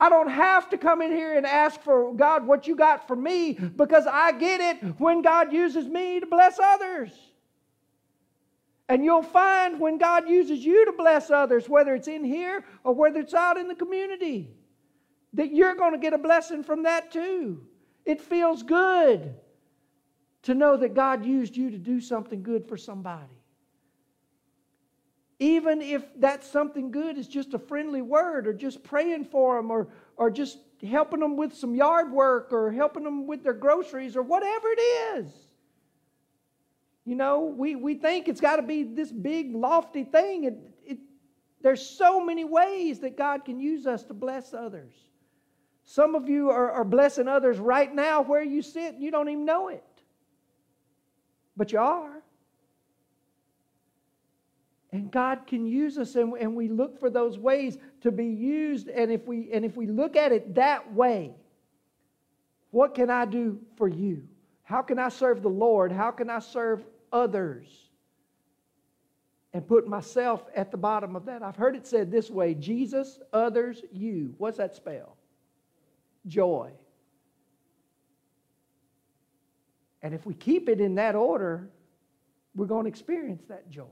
I 0.00 0.08
don't 0.08 0.30
have 0.30 0.70
to 0.70 0.78
come 0.78 1.02
in 1.02 1.10
here 1.10 1.36
and 1.36 1.44
ask 1.44 1.80
for 1.80 2.12
God 2.14 2.46
what 2.46 2.66
you 2.66 2.76
got 2.76 3.08
for 3.08 3.16
me 3.16 3.52
because 3.52 4.06
I 4.06 4.32
get 4.32 4.60
it 4.60 4.82
when 4.98 5.22
God 5.22 5.52
uses 5.52 5.86
me 5.86 6.20
to 6.20 6.26
bless 6.26 6.58
others. 6.60 7.10
And 8.88 9.04
you'll 9.04 9.22
find 9.22 9.80
when 9.80 9.98
God 9.98 10.28
uses 10.28 10.64
you 10.64 10.86
to 10.86 10.92
bless 10.92 11.30
others, 11.30 11.68
whether 11.68 11.94
it's 11.94 12.08
in 12.08 12.24
here 12.24 12.64
or 12.84 12.94
whether 12.94 13.20
it's 13.20 13.34
out 13.34 13.58
in 13.58 13.68
the 13.68 13.74
community, 13.74 14.50
that 15.34 15.52
you're 15.52 15.74
going 15.74 15.92
to 15.92 15.98
get 15.98 16.14
a 16.14 16.18
blessing 16.18 16.62
from 16.62 16.84
that 16.84 17.12
too. 17.12 17.66
It 18.06 18.22
feels 18.22 18.62
good 18.62 19.34
to 20.42 20.54
know 20.54 20.76
that 20.76 20.94
God 20.94 21.26
used 21.26 21.56
you 21.56 21.70
to 21.70 21.76
do 21.76 22.00
something 22.00 22.42
good 22.42 22.66
for 22.66 22.76
somebody. 22.76 23.37
Even 25.40 25.80
if 25.80 26.02
that 26.20 26.42
something 26.44 26.90
good 26.90 27.16
is 27.16 27.28
just 27.28 27.54
a 27.54 27.58
friendly 27.58 28.02
word 28.02 28.46
or 28.46 28.52
just 28.52 28.82
praying 28.82 29.24
for 29.26 29.56
them 29.56 29.70
or, 29.70 29.88
or 30.16 30.30
just 30.30 30.58
helping 30.82 31.20
them 31.20 31.36
with 31.36 31.54
some 31.54 31.74
yard 31.74 32.10
work 32.10 32.52
or 32.52 32.72
helping 32.72 33.04
them 33.04 33.26
with 33.26 33.44
their 33.44 33.52
groceries 33.52 34.16
or 34.16 34.22
whatever 34.22 34.68
it 34.68 34.80
is. 34.80 35.32
You 37.04 37.14
know, 37.14 37.44
we, 37.44 37.76
we 37.76 37.94
think 37.94 38.28
it's 38.28 38.40
got 38.40 38.56
to 38.56 38.62
be 38.62 38.82
this 38.82 39.10
big, 39.10 39.54
lofty 39.54 40.04
thing. 40.04 40.44
It, 40.44 40.58
it, 40.84 40.98
there's 41.62 41.80
so 41.80 42.22
many 42.22 42.44
ways 42.44 42.98
that 43.00 43.16
God 43.16 43.44
can 43.44 43.60
use 43.60 43.86
us 43.86 44.02
to 44.04 44.14
bless 44.14 44.52
others. 44.52 44.92
Some 45.84 46.14
of 46.14 46.28
you 46.28 46.50
are, 46.50 46.70
are 46.70 46.84
blessing 46.84 47.26
others 47.26 47.58
right 47.58 47.92
now 47.94 48.20
where 48.20 48.42
you 48.42 48.60
sit, 48.60 48.94
and 48.94 49.02
you 49.02 49.10
don't 49.10 49.28
even 49.30 49.46
know 49.46 49.68
it. 49.68 49.84
But 51.56 51.72
you 51.72 51.78
are. 51.78 52.22
And 54.90 55.10
God 55.10 55.46
can 55.46 55.66
use 55.66 55.98
us, 55.98 56.14
and, 56.14 56.32
and 56.34 56.56
we 56.56 56.68
look 56.68 56.98
for 56.98 57.10
those 57.10 57.38
ways 57.38 57.76
to 58.00 58.10
be 58.10 58.26
used. 58.26 58.88
And 58.88 59.10
if, 59.10 59.26
we, 59.26 59.50
and 59.52 59.64
if 59.64 59.76
we 59.76 59.86
look 59.86 60.16
at 60.16 60.32
it 60.32 60.54
that 60.54 60.94
way, 60.94 61.34
what 62.70 62.94
can 62.94 63.10
I 63.10 63.26
do 63.26 63.60
for 63.76 63.88
you? 63.88 64.26
How 64.62 64.80
can 64.82 64.98
I 64.98 65.10
serve 65.10 65.42
the 65.42 65.48
Lord? 65.48 65.92
How 65.92 66.10
can 66.10 66.30
I 66.30 66.38
serve 66.38 66.84
others? 67.12 67.66
And 69.52 69.66
put 69.66 69.88
myself 69.88 70.44
at 70.54 70.70
the 70.70 70.76
bottom 70.76 71.16
of 71.16 71.24
that. 71.26 71.42
I've 71.42 71.56
heard 71.56 71.74
it 71.74 71.86
said 71.86 72.10
this 72.10 72.30
way 72.30 72.54
Jesus, 72.54 73.18
others, 73.32 73.82
you. 73.92 74.34
What's 74.38 74.58
that 74.58 74.74
spell? 74.74 75.16
Joy. 76.26 76.70
And 80.02 80.14
if 80.14 80.24
we 80.26 80.34
keep 80.34 80.68
it 80.68 80.80
in 80.80 80.94
that 80.96 81.14
order, 81.14 81.70
we're 82.54 82.66
going 82.66 82.84
to 82.84 82.88
experience 82.88 83.42
that 83.48 83.68
joy. 83.70 83.84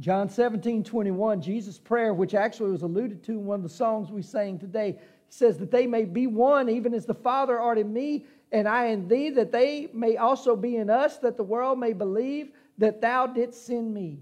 John 0.00 0.28
17, 0.28 0.84
21, 0.84 1.40
Jesus' 1.40 1.78
prayer, 1.78 2.14
which 2.14 2.34
actually 2.34 2.70
was 2.70 2.82
alluded 2.82 3.22
to 3.24 3.32
in 3.32 3.44
one 3.44 3.56
of 3.56 3.62
the 3.64 3.68
songs 3.68 4.10
we 4.10 4.22
sang 4.22 4.58
today, 4.58 4.98
says 5.28 5.58
that 5.58 5.70
they 5.70 5.86
may 5.86 6.04
be 6.04 6.26
one, 6.26 6.68
even 6.68 6.94
as 6.94 7.04
the 7.04 7.14
Father 7.14 7.58
art 7.58 7.78
in 7.78 7.92
me, 7.92 8.24
and 8.52 8.68
I 8.68 8.86
in 8.86 9.08
thee, 9.08 9.30
that 9.30 9.52
they 9.52 9.88
may 9.92 10.16
also 10.16 10.54
be 10.54 10.76
in 10.76 10.88
us, 10.88 11.18
that 11.18 11.36
the 11.36 11.42
world 11.42 11.78
may 11.78 11.92
believe 11.92 12.52
that 12.78 13.00
thou 13.00 13.26
didst 13.26 13.66
send 13.66 13.92
me. 13.92 14.20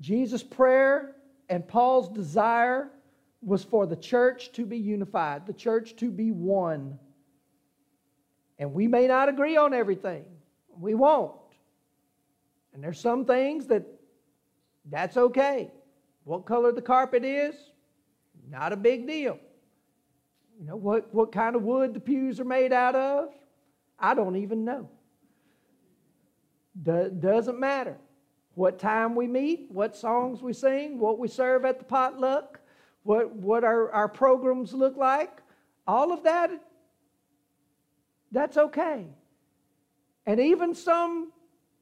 Jesus' 0.00 0.42
prayer 0.42 1.14
and 1.48 1.66
Paul's 1.66 2.08
desire 2.08 2.90
was 3.42 3.62
for 3.62 3.86
the 3.86 3.96
church 3.96 4.52
to 4.52 4.66
be 4.66 4.76
unified, 4.76 5.46
the 5.46 5.52
church 5.52 5.96
to 5.96 6.10
be 6.10 6.32
one. 6.32 6.98
And 8.58 8.74
we 8.74 8.88
may 8.88 9.06
not 9.06 9.28
agree 9.28 9.56
on 9.56 9.72
everything. 9.72 10.24
We 10.78 10.94
won't. 10.94 11.39
And 12.72 12.82
there's 12.82 13.00
some 13.00 13.24
things 13.24 13.66
that 13.66 13.84
that's 14.90 15.16
okay. 15.16 15.70
What 16.24 16.46
color 16.46 16.72
the 16.72 16.82
carpet 16.82 17.24
is, 17.24 17.54
not 18.48 18.72
a 18.72 18.76
big 18.76 19.06
deal. 19.06 19.38
You 20.58 20.66
know, 20.66 20.76
what, 20.76 21.12
what 21.14 21.32
kind 21.32 21.56
of 21.56 21.62
wood 21.62 21.94
the 21.94 22.00
pews 22.00 22.38
are 22.38 22.44
made 22.44 22.72
out 22.72 22.94
of, 22.94 23.30
I 23.98 24.14
don't 24.14 24.36
even 24.36 24.64
know. 24.64 24.88
Do, 26.82 27.10
doesn't 27.10 27.58
matter. 27.58 27.96
What 28.54 28.78
time 28.78 29.14
we 29.14 29.26
meet, 29.26 29.66
what 29.70 29.96
songs 29.96 30.42
we 30.42 30.52
sing, 30.52 30.98
what 30.98 31.18
we 31.18 31.28
serve 31.28 31.64
at 31.64 31.78
the 31.78 31.84
potluck, 31.84 32.60
what, 33.04 33.34
what 33.34 33.64
our, 33.64 33.90
our 33.92 34.08
programs 34.08 34.74
look 34.74 34.96
like, 34.96 35.40
all 35.86 36.12
of 36.12 36.22
that, 36.24 36.50
that's 38.32 38.56
okay. 38.56 39.06
And 40.26 40.38
even 40.38 40.74
some 40.74 41.32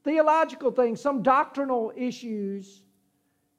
theological 0.03 0.71
things, 0.71 1.01
some 1.01 1.21
doctrinal 1.21 1.91
issues 1.95 2.83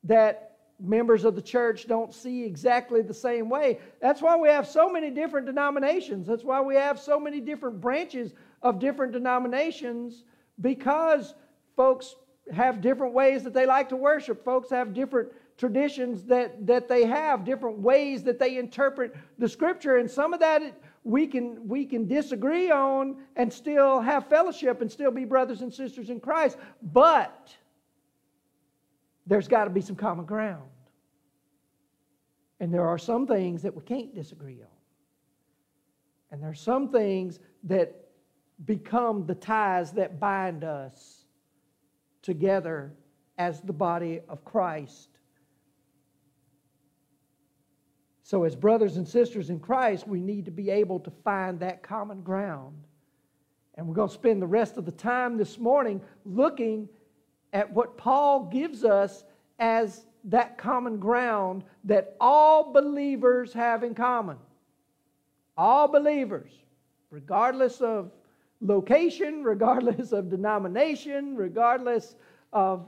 that 0.05 0.51
members 0.83 1.25
of 1.25 1.35
the 1.35 1.43
church 1.43 1.87
don't 1.87 2.15
see 2.15 2.45
exactly 2.45 3.03
the 3.03 3.15
same 3.15 3.49
way. 3.49 3.79
That's 4.01 4.23
why 4.23 4.37
we 4.37 4.49
have 4.49 4.67
so 4.67 4.89
many 4.89 5.11
different 5.11 5.47
denominations. 5.47 6.27
That's 6.27 6.45
why 6.45 6.61
we 6.61 6.75
have 6.75 6.99
so 6.99 7.21
many 7.21 7.41
different 7.41 7.81
branches 7.81 8.33
of 8.63 8.79
different 8.79 9.13
denominations 9.13 10.25
because 10.61 11.35
folks 11.77 12.15
have 12.53 12.81
different 12.81 13.13
ways 13.13 13.45
that 13.45 13.55
they 13.55 13.67
like 13.67 13.89
to 13.91 13.97
worship. 13.97 14.45
Folks 14.45 14.71
have 14.71 14.95
different 14.95 15.31
traditions 15.57 16.25
that, 16.25 16.67
that 16.67 16.89
they 16.89 17.05
have, 17.05 17.45
different 17.45 17.79
ways 17.79 18.23
that 18.23 18.39
they 18.39 18.57
interpret 18.57 19.15
the 19.39 19.49
scripture. 19.49 19.99
And 19.99 20.11
some 20.11 20.33
of 20.33 20.41
that 20.41 20.63
we 21.03 21.27
can, 21.27 21.67
we 21.67 21.87
can 21.87 22.07
disagree 22.07 22.71
on 22.71 23.17
and 23.37 23.53
still 23.53 24.01
have 24.01 24.27
fellowship 24.29 24.81
and 24.81 24.91
still 24.91 25.11
be 25.11 25.25
brothers 25.25 25.63
and 25.63 25.73
sisters 25.73 26.11
in 26.11 26.21
Christ. 26.21 26.59
But 26.83 27.55
there's 29.27 29.49
got 29.49 29.65
to 29.65 29.71
be 29.71 29.81
some 29.81 29.97
common 29.97 30.27
ground. 30.27 30.69
And 32.61 32.73
there 32.75 32.87
are 32.87 32.99
some 32.99 33.27
things 33.27 33.63
that 33.63 33.75
we 33.75 33.83
can't 33.83 34.15
disagree 34.15 34.61
on. 34.61 34.69
And 36.31 36.43
there 36.43 36.51
are 36.51 36.55
some 36.55 36.91
things 36.91 37.39
that 37.65 38.09
become 38.67 39.27
the 39.27 39.35
ties 39.35 39.93
that 39.93 40.21
bind 40.21 40.65
us 40.65 41.25
together 42.23 42.93
as 43.39 43.63
the 43.63 43.73
body 43.73 44.21
of 44.29 44.45
Christ. 44.45 45.09
So, 48.31 48.45
as 48.45 48.55
brothers 48.55 48.97
and 48.97 49.09
sisters 49.09 49.51
in 49.51 49.59
Christ, 49.59 50.07
we 50.07 50.21
need 50.21 50.45
to 50.45 50.53
be 50.53 50.71
able 50.71 51.01
to 51.01 51.11
find 51.25 51.59
that 51.59 51.83
common 51.83 52.23
ground. 52.23 52.77
And 53.75 53.89
we're 53.89 53.95
going 53.97 54.07
to 54.07 54.15
spend 54.15 54.41
the 54.41 54.47
rest 54.47 54.77
of 54.77 54.85
the 54.85 54.93
time 54.93 55.37
this 55.37 55.59
morning 55.59 56.01
looking 56.25 56.89
at 57.53 57.69
what 57.73 57.99
Paul 57.99 58.45
gives 58.45 58.85
us 58.85 59.25
as 59.59 60.07
that 60.23 60.59
common 60.59 61.01
ground 61.01 61.65
that 61.83 62.15
all 62.21 62.73
believers 62.73 63.53
have 63.53 63.83
in 63.83 63.97
common. 63.97 64.37
All 65.57 65.89
believers, 65.89 66.53
regardless 67.11 67.81
of 67.81 68.13
location, 68.61 69.43
regardless 69.53 70.13
of 70.13 70.31
denomination, 70.31 71.35
regardless 71.35 72.15
of, 72.53 72.87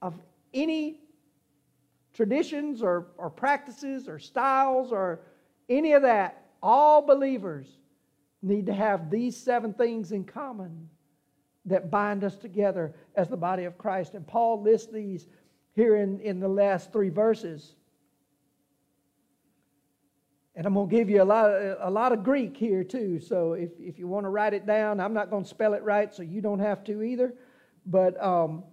of 0.00 0.14
any 0.52 1.01
traditions 2.12 2.82
or, 2.82 3.06
or 3.16 3.30
practices 3.30 4.08
or 4.08 4.18
styles 4.18 4.92
or 4.92 5.20
any 5.68 5.92
of 5.92 6.02
that, 6.02 6.46
all 6.62 7.02
believers 7.02 7.66
need 8.42 8.66
to 8.66 8.74
have 8.74 9.10
these 9.10 9.36
seven 9.36 9.72
things 9.72 10.12
in 10.12 10.24
common 10.24 10.88
that 11.64 11.90
bind 11.90 12.24
us 12.24 12.36
together 12.36 12.94
as 13.14 13.28
the 13.28 13.36
body 13.36 13.64
of 13.64 13.78
Christ. 13.78 14.14
And 14.14 14.26
Paul 14.26 14.62
lists 14.62 14.92
these 14.92 15.26
here 15.74 15.96
in, 15.96 16.20
in 16.20 16.40
the 16.40 16.48
last 16.48 16.92
three 16.92 17.08
verses. 17.08 17.74
And 20.54 20.66
I'm 20.66 20.74
going 20.74 20.88
to 20.88 20.94
give 20.94 21.08
you 21.08 21.22
a 21.22 21.24
lot, 21.24 21.50
of, 21.50 21.78
a 21.80 21.90
lot 21.90 22.12
of 22.12 22.24
Greek 22.24 22.56
here, 22.56 22.84
too. 22.84 23.20
So 23.20 23.54
if, 23.54 23.70
if 23.78 23.98
you 23.98 24.06
want 24.06 24.24
to 24.24 24.28
write 24.28 24.52
it 24.52 24.66
down, 24.66 25.00
I'm 25.00 25.14
not 25.14 25.30
going 25.30 25.44
to 25.44 25.48
spell 25.48 25.72
it 25.72 25.82
right, 25.82 26.12
so 26.12 26.22
you 26.22 26.42
don't 26.42 26.58
have 26.58 26.84
to 26.84 27.02
either. 27.02 27.32
But 27.86 28.22
um, 28.22 28.64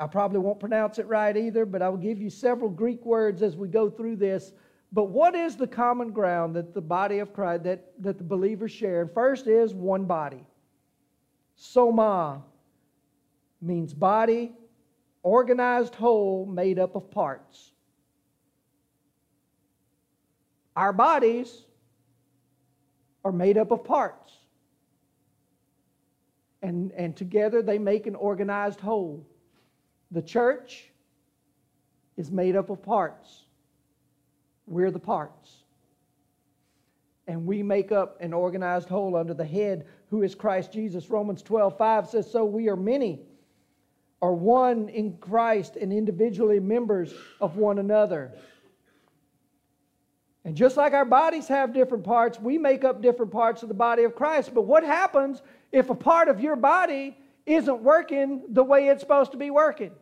I 0.00 0.06
probably 0.06 0.38
won't 0.38 0.58
pronounce 0.58 0.98
it 0.98 1.06
right 1.06 1.36
either, 1.36 1.66
but 1.66 1.82
I 1.82 1.90
will 1.90 1.98
give 1.98 2.22
you 2.22 2.30
several 2.30 2.70
Greek 2.70 3.04
words 3.04 3.42
as 3.42 3.54
we 3.54 3.68
go 3.68 3.90
through 3.90 4.16
this. 4.16 4.54
But 4.92 5.10
what 5.10 5.34
is 5.34 5.56
the 5.56 5.66
common 5.66 6.10
ground 6.10 6.56
that 6.56 6.72
the 6.72 6.80
body 6.80 7.18
of 7.18 7.34
Christ, 7.34 7.64
that, 7.64 7.92
that 8.00 8.16
the 8.16 8.24
believers 8.24 8.72
share? 8.72 9.06
First 9.06 9.46
is 9.46 9.74
one 9.74 10.06
body. 10.06 10.42
Soma 11.54 12.42
means 13.60 13.92
body, 13.92 14.52
organized 15.22 15.94
whole 15.94 16.46
made 16.46 16.78
up 16.78 16.96
of 16.96 17.10
parts. 17.10 17.72
Our 20.74 20.94
bodies 20.94 21.64
are 23.22 23.32
made 23.32 23.58
up 23.58 23.70
of 23.70 23.84
parts. 23.84 24.32
And, 26.62 26.90
and 26.92 27.14
together 27.14 27.60
they 27.60 27.78
make 27.78 28.06
an 28.06 28.14
organized 28.14 28.80
whole. 28.80 29.26
The 30.10 30.22
church 30.22 30.90
is 32.16 32.30
made 32.30 32.56
up 32.56 32.70
of 32.70 32.82
parts. 32.82 33.44
We're 34.66 34.90
the 34.90 34.98
parts. 34.98 35.62
And 37.26 37.46
we 37.46 37.62
make 37.62 37.92
up 37.92 38.20
an 38.20 38.32
organized 38.32 38.88
whole 38.88 39.16
under 39.16 39.34
the 39.34 39.44
head 39.44 39.86
who 40.08 40.22
is 40.22 40.34
Christ 40.34 40.72
Jesus. 40.72 41.10
Romans 41.10 41.42
12 41.42 41.78
5 41.78 42.08
says, 42.08 42.30
So 42.30 42.44
we 42.44 42.68
are 42.68 42.76
many, 42.76 43.20
are 44.20 44.34
one 44.34 44.88
in 44.88 45.16
Christ 45.18 45.76
and 45.76 45.92
individually 45.92 46.60
members 46.60 47.14
of 47.40 47.56
one 47.56 47.78
another. 47.78 48.32
And 50.44 50.56
just 50.56 50.76
like 50.76 50.94
our 50.94 51.04
bodies 51.04 51.46
have 51.48 51.72
different 51.72 52.02
parts, 52.02 52.40
we 52.40 52.58
make 52.58 52.82
up 52.82 53.02
different 53.02 53.30
parts 53.30 53.62
of 53.62 53.68
the 53.68 53.74
body 53.74 54.04
of 54.04 54.14
Christ. 54.14 54.54
But 54.54 54.62
what 54.62 54.82
happens 54.82 55.42
if 55.70 55.90
a 55.90 55.94
part 55.94 56.28
of 56.28 56.40
your 56.40 56.56
body 56.56 57.16
isn't 57.54 57.82
working 57.82 58.42
the 58.48 58.62
way 58.62 58.88
it's 58.88 59.00
supposed 59.00 59.32
to 59.32 59.38
be 59.38 59.50
working? 59.50 59.92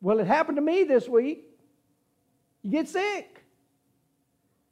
Well, 0.00 0.18
it 0.20 0.26
happened 0.26 0.56
to 0.56 0.62
me 0.62 0.84
this 0.84 1.08
week. 1.08 1.44
You 2.62 2.70
get 2.70 2.88
sick. 2.88 3.42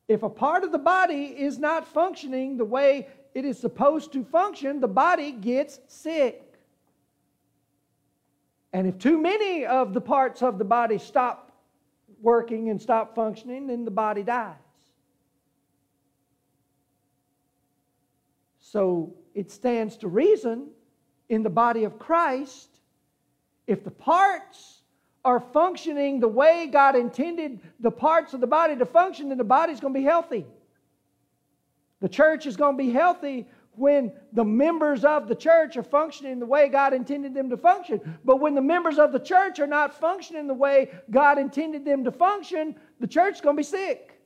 If 0.09 0.23
a 0.23 0.29
part 0.29 0.65
of 0.65 0.73
the 0.73 0.79
body 0.79 1.25
is 1.25 1.59
not 1.59 1.89
functioning 1.89 2.57
the 2.57 2.65
way 2.65 3.07
it 3.35 3.45
is 3.45 3.59
supposed 3.59 4.13
to 4.13 4.25
function, 4.25 4.81
the 4.81 4.89
body 4.89 5.33
gets 5.33 5.81
sick. 5.89 6.59
And 8.75 8.87
if 8.87 8.99
too 8.99 9.21
many 9.21 9.65
of 9.65 9.95
the 9.95 10.01
parts 10.01 10.43
of 10.43 10.59
the 10.59 10.65
body 10.65 10.99
stop 10.99 11.53
working 12.21 12.71
and 12.71 12.81
stop 12.81 13.15
functioning, 13.15 13.67
then 13.67 13.85
the 13.85 13.91
body 13.91 14.23
dies. 14.23 14.57
So 18.61 19.15
it 19.35 19.51
stands 19.51 19.97
to 19.99 20.09
reason 20.09 20.69
in 21.29 21.43
the 21.43 21.51
body 21.51 21.85
of 21.85 21.99
Christ, 21.99 22.69
if 23.67 23.85
the 23.85 23.91
parts 23.91 24.83
are 25.25 25.41
functioning 25.41 26.21
the 26.21 26.29
way 26.29 26.69
God 26.71 26.97
intended 26.97 27.61
the 27.81 27.91
parts 27.91 28.35
of 28.35 28.41
the 28.41 28.47
body 28.47 28.77
to 28.77 28.87
function, 28.87 29.29
then 29.29 29.39
the 29.39 29.45
body's 29.45 29.81
going 29.81 29.95
to 29.95 30.01
be 30.01 30.05
healthy. 30.05 30.45
The 32.01 32.09
church 32.09 32.47
is 32.47 32.57
going 32.57 32.77
to 32.77 32.83
be 32.83 32.91
healthy 32.91 33.47
when 33.75 34.13
the 34.33 34.45
members 34.45 35.05
of 35.05 35.29
the 35.29 35.35
church 35.35 35.77
are 35.77 35.83
functioning 35.83 36.39
the 36.39 36.47
way 36.47 36.69
God 36.69 36.93
intended 36.93 37.33
them 37.33 37.49
to 37.51 37.57
function. 37.57 38.19
But 38.25 38.41
when 38.41 38.55
the 38.55 38.61
members 38.61 38.99
of 38.99 39.13
the 39.13 39.21
church 39.21 39.61
are 39.61 39.67
not 39.67 39.99
functioning 39.99 40.47
the 40.47 40.55
way 40.55 40.91
God 41.11 41.39
intended 41.39 41.85
them 41.85 42.05
to 42.05 42.11
function, 42.11 42.75
the 43.01 43.07
church 43.07 43.37
is 43.37 43.41
going 43.41 43.57
to 43.57 43.61
be 43.61 43.65
sick. 43.65 44.21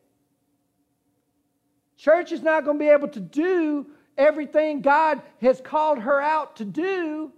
Church 1.97 2.33
is 2.33 2.42
not 2.42 2.64
going 2.64 2.79
to 2.79 2.85
be 2.85 2.88
able 2.88 3.09
to 3.09 3.21
do 3.21 3.87
everything 4.16 4.81
God 4.81 5.22
has 5.40 5.61
called 5.61 5.98
her 5.98 6.20
out 6.20 6.57
to 6.57 6.64
do 6.64 7.33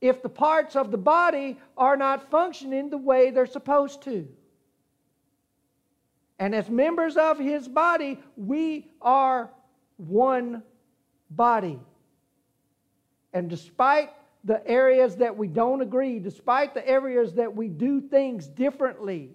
if 0.00 0.22
the 0.22 0.28
parts 0.28 0.76
of 0.76 0.90
the 0.90 0.98
body 0.98 1.58
are 1.76 1.96
not 1.96 2.30
functioning 2.30 2.90
the 2.90 2.98
way 2.98 3.30
they're 3.30 3.46
supposed 3.46 4.02
to. 4.02 4.28
And 6.38 6.54
as 6.54 6.68
members 6.68 7.16
of 7.16 7.38
his 7.38 7.68
body, 7.68 8.18
we 8.36 8.90
are 9.00 9.50
one 9.96 10.62
body. 11.30 11.78
And 13.32 13.48
despite 13.48 14.10
the 14.44 14.66
areas 14.68 15.14
that 15.16 15.36
we 15.36 15.46
don't 15.46 15.80
agree, 15.80 16.18
despite 16.18 16.74
the 16.74 16.86
areas 16.86 17.32
that 17.34 17.54
we 17.54 17.68
do 17.68 18.00
things 18.00 18.48
differently, 18.48 19.30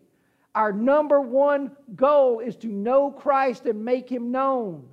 our 0.54 0.74
number 0.74 1.22
one 1.22 1.72
goal 1.96 2.40
is 2.40 2.58
to 2.58 2.68
know 2.68 3.12
Christ 3.12 3.66
and 3.66 3.86
make 3.86 4.10
him 4.10 4.32
known. 4.32 4.88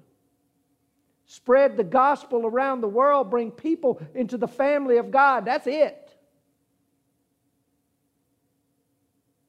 Spread 1.27 1.77
the 1.77 1.85
gospel 1.85 2.47
around 2.47 2.81
the 2.81 2.89
world, 2.89 3.31
bring 3.31 3.51
people 3.51 4.01
into 4.15 4.37
the 4.37 4.49
family 4.49 4.99
of 4.99 5.11
God. 5.11 5.45
That's 5.45 5.67
it. 5.67 6.17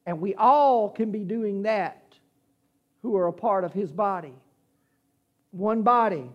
And 0.06 0.22
we 0.22 0.36
all 0.36 0.90
can 0.90 1.12
be 1.12 1.24
doing 1.24 1.64
that 1.64 2.16
who 3.02 3.18
are 3.18 3.28
a 3.28 3.34
part 3.34 3.64
of 3.64 3.74
his 3.74 3.92
body. 3.92 4.34
One 5.52 5.82
body 5.82 6.30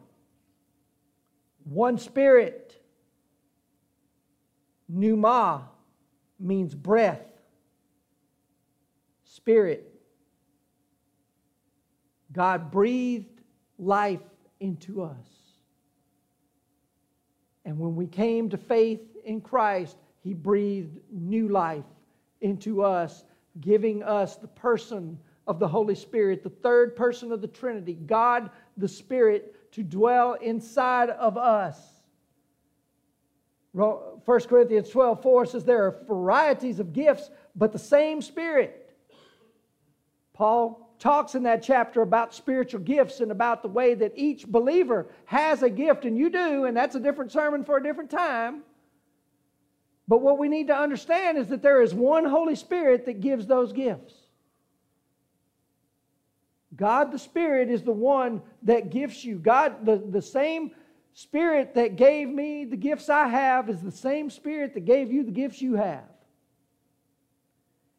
one 1.64 1.98
spirit. 1.98 2.76
Pneuma 4.88 5.68
means 6.38 6.74
breath, 6.74 7.22
spirit. 9.24 9.86
God 12.32 12.72
breathed 12.72 13.40
life 13.78 14.20
into 14.60 15.02
us. 15.02 15.26
And 17.64 17.78
when 17.78 17.96
we 17.96 18.06
came 18.06 18.48
to 18.50 18.56
faith 18.56 19.00
in 19.24 19.40
Christ, 19.40 19.96
He 20.22 20.34
breathed 20.34 20.98
new 21.10 21.48
life 21.48 21.84
into 22.40 22.82
us, 22.82 23.24
giving 23.60 24.02
us 24.02 24.36
the 24.36 24.48
person 24.48 25.18
of 25.46 25.58
the 25.58 25.68
Holy 25.68 25.94
Spirit, 25.94 26.42
the 26.42 26.50
third 26.50 26.94
person 26.94 27.32
of 27.32 27.40
the 27.40 27.48
Trinity, 27.48 27.94
God 27.94 28.50
the 28.76 28.88
Spirit 28.88 29.72
to 29.72 29.82
dwell 29.82 30.34
inside 30.34 31.10
of 31.10 31.36
us. 31.36 31.78
1 33.72 34.20
Corinthians 34.24 34.88
12 34.88 35.22
4 35.22 35.46
says 35.46 35.64
there 35.64 35.86
are 35.86 36.04
varieties 36.06 36.80
of 36.80 36.92
gifts, 36.92 37.30
but 37.54 37.72
the 37.72 37.78
same 37.78 38.20
Spirit. 38.20 38.90
Paul 40.32 40.89
talks 41.00 41.34
in 41.34 41.42
that 41.44 41.62
chapter 41.62 42.02
about 42.02 42.34
spiritual 42.34 42.80
gifts 42.80 43.20
and 43.20 43.32
about 43.32 43.62
the 43.62 43.68
way 43.68 43.94
that 43.94 44.12
each 44.14 44.46
believer 44.46 45.08
has 45.24 45.62
a 45.62 45.70
gift, 45.70 46.04
and 46.04 46.16
you 46.16 46.30
do, 46.30 46.66
and 46.66 46.76
that's 46.76 46.94
a 46.94 47.00
different 47.00 47.32
sermon 47.32 47.64
for 47.64 47.78
a 47.78 47.82
different 47.82 48.10
time. 48.10 48.62
But 50.06 50.20
what 50.20 50.38
we 50.38 50.48
need 50.48 50.66
to 50.66 50.76
understand 50.76 51.38
is 51.38 51.48
that 51.48 51.62
there 51.62 51.80
is 51.80 51.94
one 51.94 52.24
Holy 52.24 52.54
Spirit 52.54 53.06
that 53.06 53.20
gives 53.20 53.46
those 53.46 53.72
gifts. 53.72 54.14
God 56.76 57.12
the 57.12 57.18
Spirit 57.18 57.70
is 57.70 57.82
the 57.82 57.92
one 57.92 58.42
that 58.64 58.90
gifts 58.90 59.24
you. 59.24 59.38
God, 59.38 59.86
the, 59.86 59.96
the 59.96 60.22
same 60.22 60.72
Spirit 61.14 61.74
that 61.74 61.96
gave 61.96 62.28
me 62.28 62.64
the 62.64 62.76
gifts 62.76 63.08
I 63.08 63.26
have 63.26 63.70
is 63.70 63.80
the 63.80 63.90
same 63.90 64.30
Spirit 64.30 64.74
that 64.74 64.84
gave 64.84 65.10
you 65.10 65.24
the 65.24 65.32
gifts 65.32 65.62
you 65.62 65.76
have. 65.76 66.09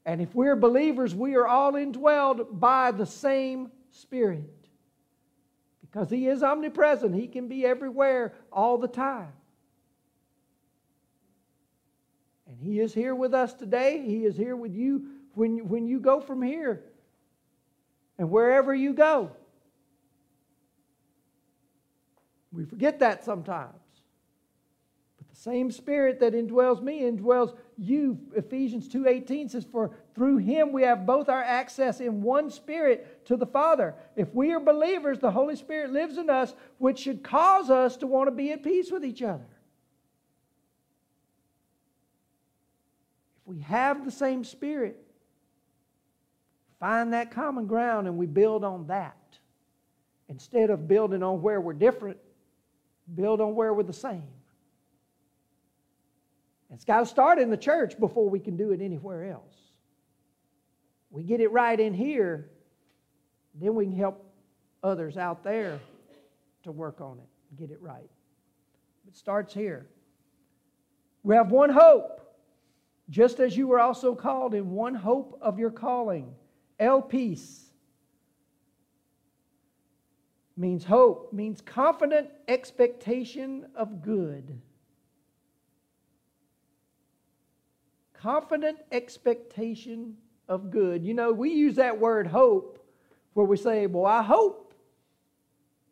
And 0.06 0.22
if 0.22 0.34
we're 0.34 0.56
believers, 0.56 1.14
we 1.14 1.36
are 1.36 1.48
all 1.48 1.74
indwelled 1.74 2.60
by 2.60 2.92
the 2.92 3.06
same 3.06 3.72
Spirit. 3.92 4.44
Because 5.82 6.10
He 6.10 6.28
is 6.28 6.44
omnipresent, 6.44 7.14
He 7.14 7.28
can 7.28 7.48
be 7.48 7.66
everywhere 7.66 8.34
all 8.52 8.78
the 8.78 8.88
time. 8.88 9.34
And 12.48 12.58
He 12.60 12.80
is 12.80 12.94
here 12.94 13.14
with 13.14 13.34
us 13.34 13.54
today. 13.54 14.02
He 14.06 14.26
is 14.26 14.36
here 14.36 14.56
with 14.56 14.74
you 14.74 15.08
when, 15.36 15.68
when 15.68 15.88
you 15.88 16.00
go 16.00 16.20
from 16.20 16.42
here 16.42 16.84
and 18.18 18.30
wherever 18.30 18.74
you 18.74 18.94
go. 18.94 19.32
We 22.52 22.66
forget 22.66 23.00
that 23.00 23.24
sometimes. 23.24 23.74
But 25.18 25.30
the 25.30 25.36
same 25.36 25.72
spirit 25.72 26.20
that 26.20 26.34
indwells 26.34 26.82
me 26.82 27.02
indwells 27.02 27.56
you. 27.82 28.20
Ephesians 28.36 28.88
2:18 28.88 29.50
says 29.50 29.66
for 29.66 29.92
through 30.14 30.38
him 30.38 30.72
we 30.72 30.84
have 30.84 31.06
both 31.06 31.30
our 31.30 31.42
access 31.42 32.00
in 32.00 32.22
one 32.22 32.50
spirit 32.50 33.26
to 33.26 33.36
the 33.36 33.46
Father. 33.46 33.96
If 34.16 34.34
we 34.36 34.54
are 34.54 34.60
believers, 34.60 35.20
the 35.20 35.32
Holy 35.32 35.56
Spirit 35.56 35.92
lives 35.92 36.18
in 36.18 36.30
us, 36.30 36.54
which 36.78 37.00
should 37.00 37.24
cause 37.24 37.70
us 37.70 37.98
to 37.98 38.08
want 38.08 38.28
to 38.28 38.32
be 38.32 38.52
at 38.52 38.64
peace 38.64 38.92
with 38.92 39.04
each 39.04 39.24
other. 39.24 39.48
If 43.42 43.48
we 43.48 43.60
have 43.62 44.06
the 44.06 44.12
same 44.12 44.44
spirit, 44.44 45.04
find 46.80 47.14
that 47.14 47.32
common 47.32 47.66
ground 47.66 48.08
and 48.08 48.16
we 48.18 48.28
build 48.28 48.64
on 48.64 48.88
that. 48.88 49.18
Instead 50.30 50.70
of 50.70 50.88
building 50.88 51.24
on 51.24 51.42
where 51.42 51.60
we're 51.60 51.74
different, 51.74 52.18
build 53.16 53.42
on 53.42 53.56
where 53.56 53.74
we're 53.74 53.84
the 53.84 53.92
same. 53.92 54.24
It's 56.74 56.86
got 56.86 57.00
to 57.02 57.06
start 57.06 57.40
in 57.40 57.50
the 57.50 57.58
church 57.58 58.00
before 58.00 58.30
we 58.30 58.40
can 58.40 58.56
do 58.56 58.72
it 58.72 58.82
anywhere 58.82 59.26
else. 59.26 59.56
We 61.10 61.24
get 61.24 61.42
it 61.42 61.52
right 61.52 61.80
in 61.80 61.94
here, 61.94 62.50
then 63.54 63.76
we 63.76 63.86
can 63.86 63.96
help 63.96 64.26
others 64.82 65.18
out 65.18 65.44
there 65.44 65.80
to 66.64 66.72
work 66.72 67.02
on 67.02 67.20
it 67.20 67.28
get 67.58 67.72
it 67.72 67.82
right. 67.82 68.10
It 69.08 69.16
starts 69.16 69.54
here. 69.54 69.88
We 71.24 71.36
have 71.36 71.52
one 71.52 71.70
hope, 71.70 72.22
just 73.10 73.40
as 73.40 73.56
you 73.56 73.68
were 73.68 73.80
also 73.80 74.16
called 74.16 74.54
in 74.54 74.72
one 74.72 74.96
hope 74.96 75.38
of 75.42 75.60
your 75.60 75.72
calling. 75.72 76.34
Elpis 76.80 77.66
means 80.58 80.84
hope, 80.84 81.32
means 81.34 81.62
confident 81.62 82.30
expectation 82.48 83.68
of 83.76 84.02
good. 84.02 84.60
Confident 88.22 88.78
expectation 88.92 90.16
of 90.48 90.70
good. 90.70 91.04
You 91.04 91.14
know, 91.14 91.32
we 91.32 91.50
use 91.50 91.76
that 91.78 92.00
word 92.00 92.28
hope 92.28 92.86
where 93.34 93.46
we 93.46 93.58
say, 93.58 93.88
Well, 93.88 94.06
I 94.06 94.22
hope 94.22 94.76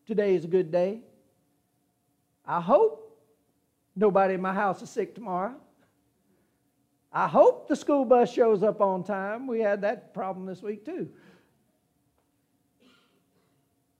today 0.05 0.35
is 0.35 0.45
a 0.45 0.47
good 0.47 0.71
day. 0.71 1.01
I 2.45 2.61
hope 2.61 3.17
nobody 3.95 4.35
in 4.35 4.41
my 4.41 4.53
house 4.53 4.81
is 4.81 4.89
sick 4.89 5.15
tomorrow. 5.15 5.55
I 7.11 7.27
hope 7.27 7.67
the 7.67 7.75
school 7.75 8.05
bus 8.05 8.31
shows 8.31 8.61
up 8.61 8.79
on 8.81 9.03
time. 9.03 9.47
We 9.47 9.59
had 9.61 9.81
that 9.81 10.13
problem 10.13 10.45
this 10.45 10.61
week 10.61 10.85
too. 10.85 11.09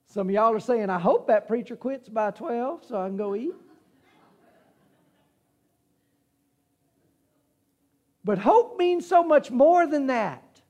Some 0.05 0.29
of 0.29 0.33
y'all 0.33 0.53
are 0.53 0.59
saying, 0.59 0.89
I 0.89 0.99
hope 0.99 1.27
that 1.27 1.47
preacher 1.47 1.75
quits 1.75 2.09
by 2.09 2.31
12 2.31 2.85
so 2.85 3.01
I 3.01 3.07
can 3.07 3.17
go 3.17 3.35
eat. 3.35 3.53
But 8.29 8.37
hope 8.37 8.77
means 8.77 9.07
so 9.07 9.23
much 9.23 9.49
more 9.49 9.87
than 9.87 10.05
that. 10.05 10.61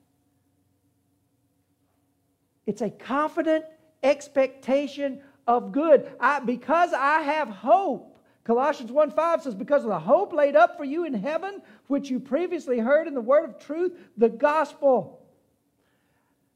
It's 2.66 2.82
a 2.82 2.90
confident 2.90 3.66
expectation 4.02 5.20
of 5.46 5.74
good. 5.74 6.10
I, 6.22 6.40
because 6.40 6.94
I 6.94 7.20
have 7.20 7.50
hope. 7.50 8.18
Colossians 8.46 8.94
1 8.94 9.12
5 9.12 9.42
says, 9.44 9.56
Because 9.56 9.84
of 9.84 9.90
the 9.90 10.00
hope 10.00 10.32
laid 10.32 10.56
up 10.56 10.78
for 10.78 10.86
you 10.86 11.04
in 11.04 11.14
heaven, 11.14 11.62
which 11.88 12.10
you 12.10 12.22
previously 12.22 12.80
heard 12.80 13.10
in 13.10 13.14
the 13.14 13.20
word 13.20 13.44
of 13.44 13.60
truth, 13.60 13.92
the 14.16 14.30
gospel. 14.30 15.20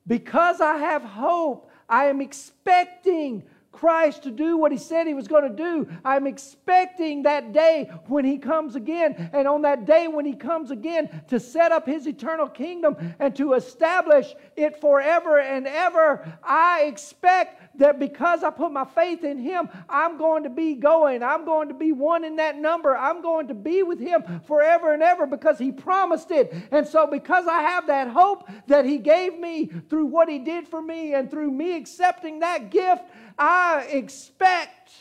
Because 0.08 0.62
I 0.62 0.78
have 0.78 1.04
hope, 1.04 1.70
I 1.90 2.06
am 2.06 2.22
expecting 2.22 3.44
Christ 3.74 4.24
to 4.24 4.32
do 4.32 4.56
what 4.56 4.72
he 4.72 4.78
said 4.78 5.08
he 5.08 5.14
was 5.14 5.28
going 5.28 5.44
to 5.44 5.56
do. 5.56 5.88
I'm 6.06 6.28
expecting 6.28 7.24
that 7.24 7.52
day 7.52 7.92
when 8.08 8.24
he 8.24 8.38
comes 8.38 8.76
again. 8.76 9.30
And 9.34 9.48
on 9.48 9.64
that 9.64 9.86
day 9.86 10.08
when 10.08 10.26
he 10.26 10.34
comes 10.34 10.72
again 10.72 11.24
to 11.28 11.40
set 11.40 11.72
up 11.72 11.86
his 11.86 12.08
eternal 12.08 12.48
kingdom 12.48 12.96
and 13.20 13.36
to 13.36 13.54
establish 13.54 14.34
it 14.56 14.80
forever 14.80 15.40
and 15.40 15.68
ever, 15.68 16.38
I 16.44 16.84
expect 16.84 17.63
that 17.76 18.00
because 18.00 18.44
I 18.44 18.50
put 18.50 18.72
my 18.72 18.86
faith 18.86 19.24
in 19.24 19.40
Him, 19.40 19.70
I'm 19.90 20.18
going 20.18 20.44
to 20.44 20.50
be 20.50 20.76
going. 20.76 21.24
I'm 21.24 21.46
going 21.46 21.70
to 21.70 21.74
be 21.74 21.92
one 21.92 22.24
in 22.24 22.36
that 22.38 22.58
number. 22.58 22.96
I'm 22.96 23.22
going 23.22 23.48
to 23.48 23.54
be 23.54 23.84
with 23.84 24.00
Him 24.00 24.24
forever 24.46 24.94
and 24.94 25.02
ever 25.02 25.26
because 25.26 25.58
He 25.58 25.72
promised 25.72 26.32
it. 26.32 26.54
And 26.72 26.88
so, 26.88 27.08
because 27.08 27.48
I 27.48 27.62
have 27.62 27.88
that 27.88 28.10
hope 28.10 28.50
that 28.68 28.86
He 28.86 28.98
gave 28.98 29.38
me 29.40 29.72
through 29.90 30.06
what 30.06 30.30
He 30.30 30.40
did 30.40 30.68
for 30.68 30.82
me 30.82 31.14
and 31.14 31.30
through 31.30 31.52
me 31.52 31.76
accepting 31.76 32.40
that 32.40 32.70
gift, 32.70 33.04
I 33.38 33.88
expect 33.90 34.92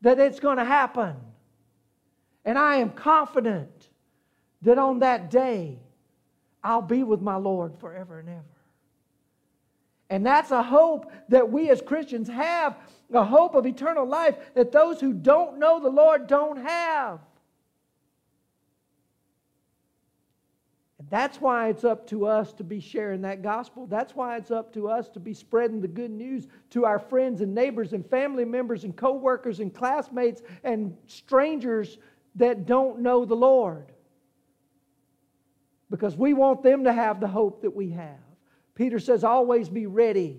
that 0.00 0.18
it's 0.18 0.40
going 0.40 0.58
to 0.58 0.64
happen. 0.64 1.16
And 2.44 2.58
I 2.58 2.76
am 2.76 2.90
confident 2.90 3.88
that 4.62 4.78
on 4.78 5.00
that 5.00 5.30
day, 5.30 5.78
I'll 6.62 6.82
be 6.82 7.02
with 7.02 7.20
my 7.20 7.36
Lord 7.36 7.76
forever 7.78 8.18
and 8.20 8.28
ever. 8.28 8.55
And 10.08 10.24
that's 10.24 10.50
a 10.50 10.62
hope 10.62 11.10
that 11.28 11.50
we 11.50 11.70
as 11.70 11.82
Christians 11.82 12.28
have 12.28 12.76
a 13.12 13.24
hope 13.24 13.54
of 13.54 13.66
eternal 13.66 14.06
life 14.06 14.36
that 14.54 14.72
those 14.72 15.00
who 15.00 15.12
don't 15.12 15.58
know 15.58 15.80
the 15.80 15.88
Lord 15.88 16.26
don't 16.26 16.58
have. 16.58 17.20
And 20.98 21.10
that's 21.10 21.40
why 21.40 21.68
it's 21.68 21.84
up 21.84 22.06
to 22.08 22.26
us 22.26 22.52
to 22.54 22.64
be 22.64 22.80
sharing 22.80 23.22
that 23.22 23.42
gospel. 23.42 23.86
That's 23.86 24.14
why 24.14 24.36
it's 24.36 24.50
up 24.50 24.72
to 24.74 24.88
us 24.88 25.08
to 25.10 25.20
be 25.20 25.34
spreading 25.34 25.80
the 25.80 25.88
good 25.88 26.10
news 26.10 26.46
to 26.70 26.84
our 26.84 26.98
friends 26.98 27.40
and 27.40 27.54
neighbors 27.54 27.92
and 27.92 28.04
family 28.08 28.44
members 28.44 28.84
and 28.84 28.96
coworkers 28.96 29.60
and 29.60 29.74
classmates 29.74 30.42
and 30.64 30.96
strangers 31.06 31.98
that 32.36 32.66
don't 32.66 33.00
know 33.00 33.24
the 33.24 33.36
Lord. 33.36 33.92
Because 35.90 36.16
we 36.16 36.32
want 36.32 36.62
them 36.62 36.84
to 36.84 36.92
have 36.92 37.20
the 37.20 37.28
hope 37.28 37.62
that 37.62 37.74
we 37.74 37.90
have. 37.90 38.25
Peter 38.76 39.00
says, 39.00 39.24
always 39.24 39.68
be 39.68 39.86
ready 39.86 40.38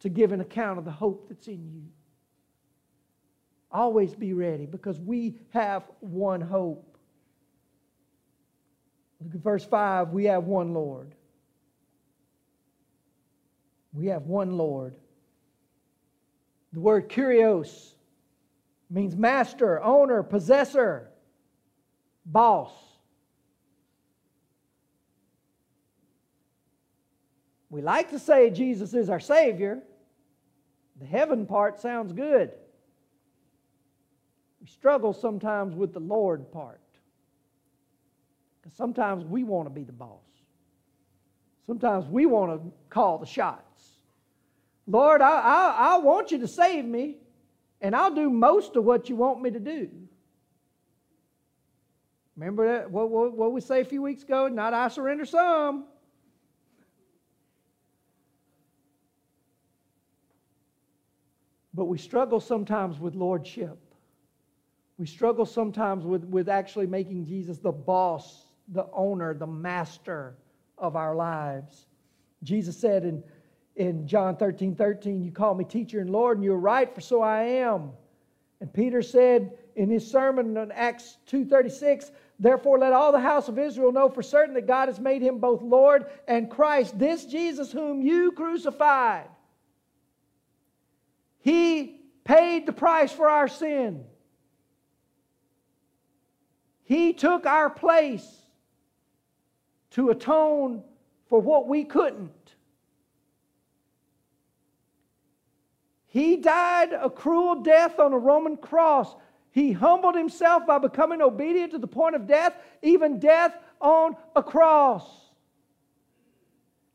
to 0.00 0.08
give 0.08 0.32
an 0.32 0.40
account 0.40 0.78
of 0.78 0.84
the 0.84 0.90
hope 0.90 1.28
that's 1.28 1.46
in 1.46 1.70
you. 1.70 1.82
Always 3.70 4.14
be 4.14 4.32
ready 4.32 4.66
because 4.66 4.98
we 4.98 5.38
have 5.50 5.84
one 6.00 6.40
hope. 6.40 6.96
Look 9.22 9.34
at 9.34 9.40
verse 9.42 9.64
5. 9.64 10.08
We 10.08 10.24
have 10.24 10.44
one 10.44 10.72
Lord. 10.72 11.14
We 13.92 14.06
have 14.06 14.22
one 14.22 14.56
Lord. 14.56 14.96
The 16.72 16.80
word 16.80 17.10
kurios 17.10 17.92
means 18.88 19.14
master, 19.14 19.82
owner, 19.82 20.22
possessor, 20.22 21.10
boss. 22.24 22.72
We 27.70 27.82
like 27.82 28.10
to 28.10 28.18
say 28.18 28.50
Jesus 28.50 28.94
is 28.94 29.08
our 29.08 29.20
Savior. 29.20 29.80
The 30.98 31.06
heaven 31.06 31.46
part 31.46 31.80
sounds 31.80 32.12
good. 32.12 32.50
We 34.60 34.66
struggle 34.66 35.12
sometimes 35.12 35.74
with 35.74 35.94
the 35.94 36.00
Lord 36.00 36.52
part. 36.52 36.80
Because 38.60 38.76
sometimes 38.76 39.24
we 39.24 39.44
want 39.44 39.66
to 39.66 39.70
be 39.70 39.84
the 39.84 39.92
boss. 39.92 40.18
Sometimes 41.66 42.06
we 42.06 42.26
want 42.26 42.60
to 42.60 42.72
call 42.90 43.18
the 43.18 43.26
shots. 43.26 44.00
Lord, 44.86 45.22
I, 45.22 45.40
I, 45.40 45.94
I 45.94 45.98
want 45.98 46.32
you 46.32 46.38
to 46.38 46.48
save 46.48 46.84
me, 46.84 47.18
and 47.80 47.94
I'll 47.94 48.14
do 48.14 48.28
most 48.28 48.74
of 48.74 48.84
what 48.84 49.08
you 49.08 49.14
want 49.14 49.40
me 49.40 49.50
to 49.52 49.60
do. 49.60 49.88
Remember 52.36 52.66
that, 52.66 52.90
what, 52.90 53.08
what, 53.10 53.36
what 53.36 53.52
we 53.52 53.60
say 53.60 53.80
a 53.80 53.84
few 53.84 54.02
weeks 54.02 54.24
ago? 54.24 54.48
Not 54.48 54.74
I 54.74 54.88
surrender 54.88 55.24
some. 55.24 55.84
But 61.80 61.86
we 61.86 61.96
struggle 61.96 62.40
sometimes 62.40 63.00
with 63.00 63.14
lordship. 63.14 63.78
We 64.98 65.06
struggle 65.06 65.46
sometimes 65.46 66.04
with, 66.04 66.24
with 66.24 66.50
actually 66.50 66.86
making 66.86 67.24
Jesus 67.24 67.56
the 67.56 67.72
boss, 67.72 68.44
the 68.68 68.86
owner, 68.92 69.32
the 69.32 69.46
master 69.46 70.36
of 70.76 70.94
our 70.94 71.14
lives. 71.14 71.86
Jesus 72.42 72.76
said 72.76 73.06
in, 73.06 73.24
in 73.76 74.06
John 74.06 74.36
13 74.36 74.74
13, 74.74 75.24
You 75.24 75.32
call 75.32 75.54
me 75.54 75.64
teacher 75.64 76.00
and 76.00 76.10
Lord, 76.10 76.36
and 76.36 76.44
you're 76.44 76.58
right, 76.58 76.94
for 76.94 77.00
so 77.00 77.22
I 77.22 77.44
am. 77.44 77.92
And 78.60 78.70
Peter 78.70 79.00
said 79.00 79.50
in 79.74 79.88
his 79.88 80.06
sermon 80.06 80.58
in 80.58 80.70
Acts 80.72 81.16
2:36, 81.30 82.10
Therefore 82.38 82.78
let 82.78 82.92
all 82.92 83.10
the 83.10 83.20
house 83.20 83.48
of 83.48 83.58
Israel 83.58 83.90
know 83.90 84.10
for 84.10 84.22
certain 84.22 84.52
that 84.52 84.66
God 84.66 84.88
has 84.88 85.00
made 85.00 85.22
him 85.22 85.38
both 85.38 85.62
Lord 85.62 86.04
and 86.28 86.50
Christ, 86.50 86.98
this 86.98 87.24
Jesus 87.24 87.72
whom 87.72 88.02
you 88.02 88.32
crucified. 88.32 89.28
He 91.40 92.00
paid 92.24 92.66
the 92.66 92.72
price 92.72 93.12
for 93.12 93.28
our 93.28 93.48
sin. 93.48 94.04
He 96.84 97.12
took 97.12 97.46
our 97.46 97.70
place 97.70 98.26
to 99.90 100.10
atone 100.10 100.82
for 101.28 101.40
what 101.40 101.68
we 101.68 101.84
couldn't. 101.84 102.30
He 106.06 106.36
died 106.36 106.92
a 106.92 107.08
cruel 107.08 107.62
death 107.62 108.00
on 108.00 108.12
a 108.12 108.18
Roman 108.18 108.56
cross. 108.56 109.14
He 109.52 109.72
humbled 109.72 110.16
himself 110.16 110.66
by 110.66 110.78
becoming 110.78 111.22
obedient 111.22 111.70
to 111.72 111.78
the 111.78 111.86
point 111.86 112.16
of 112.16 112.26
death, 112.26 112.54
even 112.82 113.20
death 113.20 113.56
on 113.80 114.16
a 114.34 114.42
cross. 114.42 115.04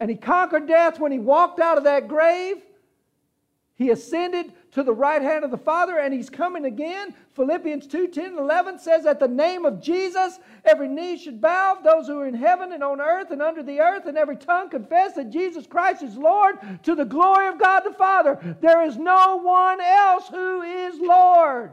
And 0.02 0.10
he 0.10 0.18
conquered 0.18 0.68
death 0.68 1.00
when 1.00 1.14
he 1.14 1.20
walked 1.20 1.62
out 1.62 1.78
of 1.78 1.86
that 1.86 2.10
grave. 2.10 2.58
He 3.78 3.90
ascended 3.90 4.54
to 4.72 4.84
the 4.84 4.94
right 4.94 5.22
hand 5.22 5.44
of 5.44 5.52
the 5.52 5.58
Father 5.58 5.98
and 5.98 6.14
he's 6.14 6.30
coming 6.30 6.64
again. 6.64 7.14
Philippians 7.34 7.88
2 7.88 8.08
10 8.08 8.38
11 8.38 8.80
says, 8.80 9.06
At 9.06 9.20
the 9.20 9.28
name 9.28 9.66
of 9.66 9.82
Jesus, 9.82 10.40
every 10.64 10.88
knee 10.88 11.18
should 11.18 11.42
bow, 11.42 11.80
those 11.84 12.08
who 12.08 12.20
are 12.20 12.28
in 12.28 12.34
heaven 12.34 12.72
and 12.72 12.82
on 12.82 13.02
earth 13.02 13.32
and 13.32 13.42
under 13.42 13.64
the 13.64 13.82
earth, 13.82 14.06
and 14.06 14.18
every 14.18 14.38
tongue 14.38 14.70
confess 14.70 15.14
that 15.16 15.30
Jesus 15.30 15.68
Christ 15.68 16.04
is 16.04 16.16
Lord 16.16 16.56
to 16.84 16.96
the 16.96 17.04
glory 17.04 17.48
of 17.48 17.60
God 17.60 17.82
the 17.82 17.92
Father. 17.92 18.58
There 18.62 18.82
is 18.84 18.96
no 18.96 19.42
one 19.44 19.82
else 19.82 20.30
who 20.30 20.62
is 20.62 20.98
Lord. 21.02 21.72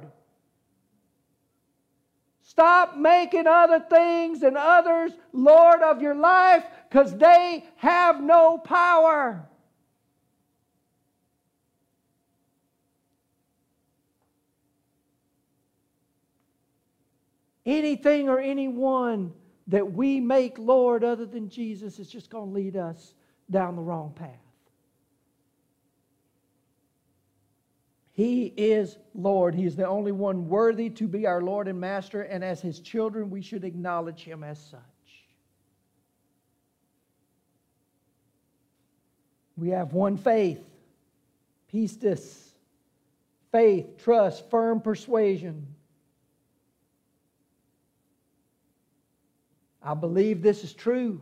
Stop 2.42 2.96
making 2.96 3.46
other 3.46 3.78
things 3.78 4.42
and 4.42 4.56
others 4.56 5.12
Lord 5.32 5.82
of 5.82 6.02
your 6.02 6.16
life 6.16 6.64
because 6.88 7.16
they 7.16 7.64
have 7.76 8.20
no 8.20 8.58
power. 8.58 9.48
Anything 17.64 18.28
or 18.28 18.38
anyone 18.38 19.32
that 19.68 19.92
we 19.92 20.20
make 20.20 20.58
Lord 20.58 21.04
other 21.04 21.26
than 21.26 21.48
Jesus 21.48 21.98
is 21.98 22.08
just 22.08 22.30
going 22.30 22.48
to 22.48 22.54
lead 22.54 22.76
us 22.76 23.14
down 23.50 23.76
the 23.76 23.82
wrong 23.82 24.12
path. 24.14 24.28
He 28.12 28.52
is 28.56 28.98
Lord. 29.14 29.54
He 29.54 29.64
is 29.64 29.74
the 29.74 29.86
only 29.86 30.12
one 30.12 30.48
worthy 30.48 30.90
to 30.90 31.08
be 31.08 31.26
our 31.26 31.40
Lord 31.40 31.66
and 31.66 31.80
Master, 31.80 32.22
and 32.22 32.44
as 32.44 32.60
His 32.60 32.80
children, 32.80 33.30
we 33.30 33.40
should 33.40 33.64
acknowledge 33.64 34.22
Him 34.22 34.44
as 34.44 34.58
such. 34.58 34.80
We 39.56 39.70
have 39.70 39.92
one 39.92 40.18
faith, 40.18 40.62
pistis, 41.72 42.50
faith, 43.50 43.96
trust, 43.98 44.50
firm 44.50 44.80
persuasion. 44.80 45.66
I 49.84 49.94
believe 49.94 50.42
this 50.42 50.64
is 50.64 50.72
true. 50.72 51.20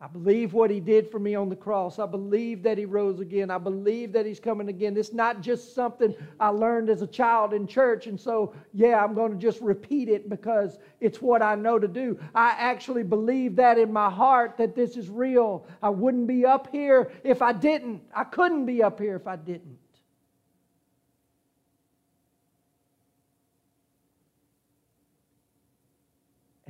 I 0.00 0.06
believe 0.06 0.52
what 0.52 0.70
he 0.70 0.80
did 0.80 1.10
for 1.10 1.18
me 1.18 1.34
on 1.34 1.48
the 1.48 1.56
cross. 1.56 1.98
I 1.98 2.04
believe 2.04 2.62
that 2.64 2.76
he 2.76 2.84
rose 2.84 3.20
again. 3.20 3.50
I 3.50 3.56
believe 3.56 4.12
that 4.12 4.26
he's 4.26 4.40
coming 4.40 4.68
again. 4.68 4.96
It's 4.98 5.14
not 5.14 5.40
just 5.40 5.74
something 5.74 6.14
I 6.38 6.48
learned 6.48 6.90
as 6.90 7.00
a 7.00 7.06
child 7.06 7.54
in 7.54 7.66
church, 7.66 8.06
and 8.06 8.20
so, 8.20 8.54
yeah, 8.74 9.02
I'm 9.02 9.14
going 9.14 9.32
to 9.32 9.38
just 9.38 9.62
repeat 9.62 10.10
it 10.10 10.28
because 10.28 10.78
it's 11.00 11.22
what 11.22 11.40
I 11.40 11.54
know 11.54 11.78
to 11.78 11.88
do. 11.88 12.18
I 12.34 12.50
actually 12.58 13.02
believe 13.02 13.56
that 13.56 13.78
in 13.78 13.90
my 13.90 14.10
heart 14.10 14.58
that 14.58 14.74
this 14.74 14.98
is 14.98 15.08
real. 15.08 15.66
I 15.82 15.88
wouldn't 15.88 16.26
be 16.26 16.44
up 16.44 16.68
here 16.70 17.10
if 17.22 17.40
I 17.40 17.52
didn't. 17.52 18.02
I 18.14 18.24
couldn't 18.24 18.66
be 18.66 18.82
up 18.82 19.00
here 19.00 19.16
if 19.16 19.26
I 19.26 19.36
didn't. 19.36 19.78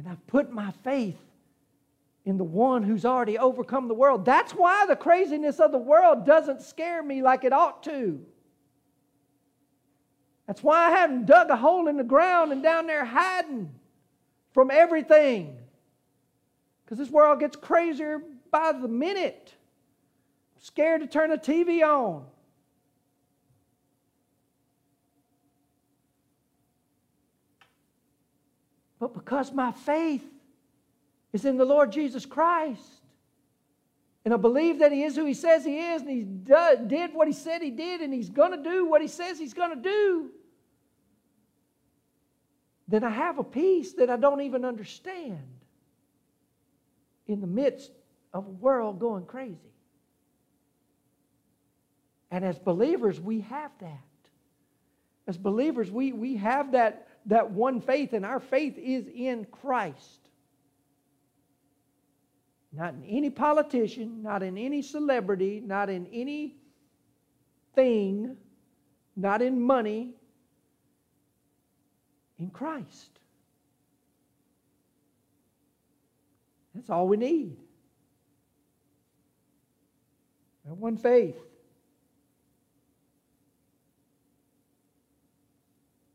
And 0.05 0.13
I've 0.13 0.27
put 0.27 0.53
my 0.53 0.71
faith 0.83 1.17
in 2.27 2.37
the 2.37 2.45
one 2.45 2.83
who's 2.83 3.07
already 3.07 3.39
overcome 3.39 3.89
the 3.89 3.95
world. 3.95 4.27
That's 4.27 4.53
why 4.53 4.85
the 4.87 4.97
craziness 4.97 5.61
of 5.61 5.73
the 5.73 5.79
world 5.79 6.27
doesn't 6.27 6.61
scare 6.61 7.03
me 7.03 7.23
like 7.23 7.43
it 7.43 7.55
ought 7.55 7.83
to. 7.85 8.21
That's 10.47 10.63
why 10.63 10.89
I 10.89 10.91
haven't 10.91 11.25
dug 11.25 11.49
a 11.49 11.57
hole 11.57 11.89
in 11.89 11.97
the 11.97 12.05
ground 12.05 12.53
and 12.53 12.63
down 12.63 12.87
there 12.87 13.07
hiding 13.07 13.71
from 14.53 14.71
everything. 14.71 15.57
Because 16.85 16.99
this 16.99 17.09
world 17.09 17.41
gets 17.41 17.57
crazier 17.57 18.21
by 18.51 18.73
the 18.73 18.89
minute. 18.89 19.55
I'm 20.55 20.63
scared 20.63 21.01
to 21.01 21.07
turn 21.07 21.31
the 21.31 21.39
TV 21.39 21.83
on. 21.83 22.27
But 29.05 29.13
because 29.13 29.53
my 29.53 29.71
faith 29.71 30.25
is 31.35 31.45
in 31.45 31.59
the 31.59 31.65
Lord 31.67 31.93
Jesus 31.93 32.25
Christ. 32.25 32.81
And 34.25 34.33
I 34.33 34.39
believe 34.39 34.79
that 34.79 34.93
He 34.93 35.03
is 35.03 35.15
who 35.15 35.27
He 35.27 35.35
says 35.35 35.63
He 35.63 35.79
is, 35.79 36.01
and 36.01 36.11
He 36.11 36.23
did 36.23 37.13
what 37.13 37.27
He 37.27 37.35
said 37.35 37.61
He 37.61 37.71
did, 37.71 38.01
and 38.01 38.15
He's 38.15 38.31
going 38.31 38.53
to 38.53 38.63
do 38.63 38.87
what 38.87 39.03
He 39.03 39.09
says 39.09 39.39
He's 39.39 39.53
going 39.53 39.77
to 39.77 39.83
do. 39.83 40.31
Then 42.89 43.05
I 43.05 43.11
have 43.11 43.39
a 43.39 43.45
peace 43.45 43.93
that 43.93 44.09
I 44.09 44.17
don't 44.17 44.41
even 44.41 44.65
understand 44.65 45.39
in 47.27 47.43
the 47.43 47.47
midst 47.47 47.91
of 48.33 48.47
a 48.47 48.51
world 48.51 48.99
going 49.01 49.27
crazy. 49.27 49.59
And 52.31 52.43
as 52.43 52.59
believers, 52.59 53.21
we 53.21 53.41
have 53.43 53.71
that. 53.81 54.01
As 55.27 55.37
believers, 55.37 55.91
we, 55.91 56.13
we 56.13 56.37
have 56.37 56.73
that 56.73 57.09
that 57.27 57.51
one 57.51 57.81
faith, 57.81 58.13
and 58.13 58.25
our 58.25 58.41
faith 58.41 58.77
is 58.79 59.07
in 59.09 59.47
Christ. 59.47 60.29
Not 62.73 62.95
in 62.95 63.05
any 63.05 63.31
politician, 63.31 64.23
not 64.23 64.43
in 64.43 64.59
any 64.59 64.83
celebrity, 64.83 65.63
not 65.65 65.89
in 65.89 66.07
any 66.13 66.57
thing, 67.75 68.37
not 69.17 69.43
in 69.43 69.61
money, 69.61 70.15
in 72.39 72.51
Christ. 72.51 73.11
That's 76.75 76.91
all 76.91 77.07
we 77.07 77.17
need. 77.17 77.57
That 80.67 80.77
one 80.77 80.97
faith. 80.97 81.37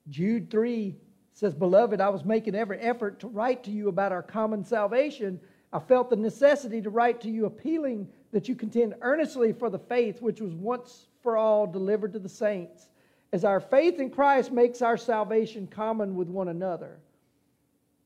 Jude 0.10 0.50
3 0.50 0.96
says, 1.34 1.54
Beloved, 1.54 2.02
I 2.02 2.10
was 2.10 2.26
making 2.26 2.56
every 2.56 2.80
effort 2.80 3.20
to 3.20 3.28
write 3.28 3.64
to 3.64 3.72
you 3.72 3.88
about 3.88 4.12
our 4.12 4.24
common 4.24 4.64
salvation. 4.66 5.40
I 5.72 5.80
felt 5.80 6.10
the 6.10 6.16
necessity 6.16 6.82
to 6.82 6.90
write 6.90 7.22
to 7.22 7.30
you, 7.30 7.46
appealing 7.46 8.08
that 8.32 8.48
you 8.48 8.56
contend 8.56 8.96
earnestly 9.02 9.54
for 9.54 9.70
the 9.70 9.80
faith 9.80 10.22
which 10.22 10.42
was 10.42 10.54
once 10.54 11.08
for 11.22 11.38
all 11.38 11.68
delivered 11.68 12.14
to 12.14 12.20
the 12.20 12.30
saints. 12.30 12.90
As 13.32 13.46
our 13.46 13.60
faith 13.60 14.00
in 14.00 14.10
Christ 14.10 14.52
makes 14.52 14.82
our 14.82 14.98
salvation 14.98 15.68
common 15.68 16.16
with 16.16 16.28
one 16.28 16.48
another, 16.48 17.00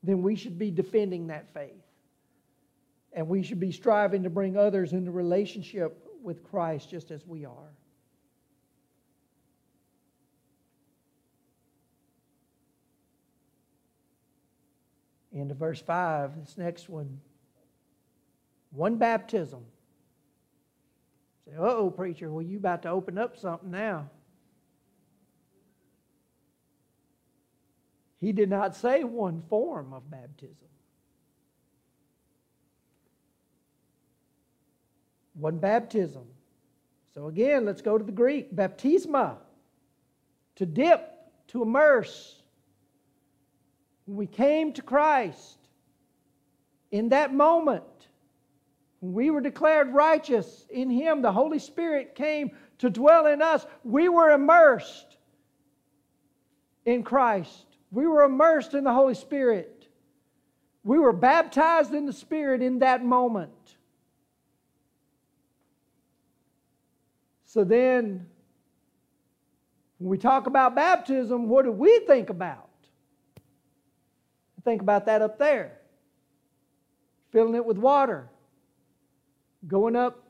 then 0.02 0.22
we 0.22 0.36
should 0.36 0.58
be 0.58 0.70
defending 0.70 1.28
that 1.28 1.52
faith. 1.54 1.72
And 3.12 3.28
we 3.28 3.42
should 3.42 3.60
be 3.60 3.72
striving 3.72 4.24
to 4.24 4.30
bring 4.30 4.56
others 4.56 4.92
into 4.92 5.10
relationship 5.10 6.06
with 6.22 6.42
Christ 6.42 6.90
just 6.90 7.10
as 7.10 7.26
we 7.26 7.44
are. 7.44 7.72
Into 15.40 15.54
verse 15.54 15.80
5, 15.80 16.40
this 16.40 16.56
next 16.56 16.88
one. 16.88 17.20
One 18.70 18.96
baptism. 18.96 19.64
Say, 21.44 21.56
uh 21.56 21.62
oh, 21.62 21.90
preacher, 21.90 22.30
well, 22.30 22.42
you 22.42 22.58
about 22.58 22.82
to 22.82 22.88
open 22.88 23.18
up 23.18 23.36
something 23.36 23.70
now. 23.70 24.08
He 28.20 28.32
did 28.32 28.48
not 28.48 28.74
say 28.74 29.04
one 29.04 29.42
form 29.50 29.92
of 29.92 30.10
baptism. 30.10 30.68
One 35.34 35.58
baptism. 35.58 36.24
So 37.12 37.26
again, 37.26 37.64
let's 37.64 37.82
go 37.82 37.98
to 37.98 38.04
the 38.04 38.12
Greek. 38.12 38.54
Baptisma. 38.54 39.36
To 40.56 40.66
dip, 40.66 41.12
to 41.48 41.62
immerse, 41.62 42.40
when 44.06 44.16
we 44.16 44.26
came 44.26 44.72
to 44.74 44.82
Christ, 44.82 45.58
in 46.90 47.08
that 47.08 47.34
moment, 47.34 47.84
when 49.00 49.12
we 49.12 49.30
were 49.30 49.40
declared 49.40 49.92
righteous 49.92 50.66
in 50.70 50.90
Him, 50.90 51.22
the 51.22 51.32
Holy 51.32 51.58
Spirit 51.58 52.14
came 52.14 52.50
to 52.78 52.90
dwell 52.90 53.26
in 53.26 53.42
us. 53.42 53.66
We 53.82 54.08
were 54.08 54.30
immersed 54.30 55.16
in 56.84 57.02
Christ, 57.02 57.66
we 57.90 58.06
were 58.06 58.22
immersed 58.22 58.74
in 58.74 58.84
the 58.84 58.92
Holy 58.92 59.14
Spirit. 59.14 59.70
We 60.86 60.98
were 60.98 61.14
baptized 61.14 61.94
in 61.94 62.04
the 62.04 62.12
Spirit 62.12 62.60
in 62.60 62.80
that 62.80 63.02
moment. 63.02 63.76
So 67.46 67.64
then, 67.64 68.26
when 69.98 70.10
we 70.10 70.18
talk 70.18 70.46
about 70.46 70.74
baptism, 70.74 71.48
what 71.48 71.64
do 71.64 71.72
we 71.72 72.00
think 72.00 72.28
about? 72.28 72.68
Think 74.64 74.80
about 74.80 75.06
that 75.06 75.22
up 75.22 75.38
there. 75.38 75.78
Filling 77.30 77.54
it 77.54 77.64
with 77.64 77.76
water, 77.76 78.28
going 79.66 79.94
up 79.94 80.24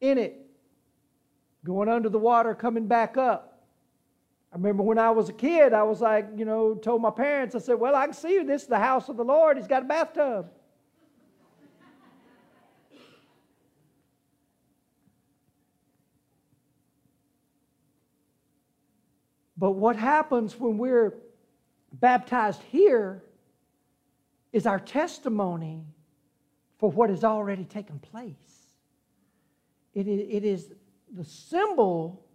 in 0.00 0.18
it, 0.18 0.40
going 1.64 1.88
under 1.88 2.08
the 2.08 2.18
water, 2.18 2.54
coming 2.54 2.86
back 2.86 3.16
up. 3.16 3.62
I 4.52 4.56
remember 4.56 4.82
when 4.82 4.98
I 4.98 5.10
was 5.10 5.28
a 5.28 5.32
kid, 5.32 5.72
I 5.72 5.82
was 5.82 6.00
like, 6.00 6.28
you 6.36 6.44
know, 6.44 6.74
told 6.74 7.02
my 7.02 7.10
parents, 7.10 7.54
I 7.54 7.58
said, 7.58 7.74
well, 7.74 7.94
I 7.94 8.06
can 8.06 8.14
see 8.14 8.34
you. 8.34 8.44
This 8.44 8.62
is 8.62 8.68
the 8.68 8.78
house 8.78 9.08
of 9.08 9.16
the 9.16 9.24
Lord. 9.24 9.56
He's 9.56 9.66
got 9.66 9.82
a 9.82 9.86
bathtub. 9.86 10.50
but 19.56 19.72
what 19.72 19.96
happens 19.96 20.58
when 20.58 20.78
we're 20.78 21.14
baptized 22.00 22.62
here 22.70 23.22
is 24.52 24.66
our 24.66 24.78
testimony 24.78 25.84
for 26.78 26.90
what 26.90 27.10
has 27.10 27.24
already 27.24 27.64
taken 27.64 27.98
place. 27.98 28.34
It 29.94 30.06
is, 30.08 30.72
the 31.12 31.24
symbol 31.24 32.26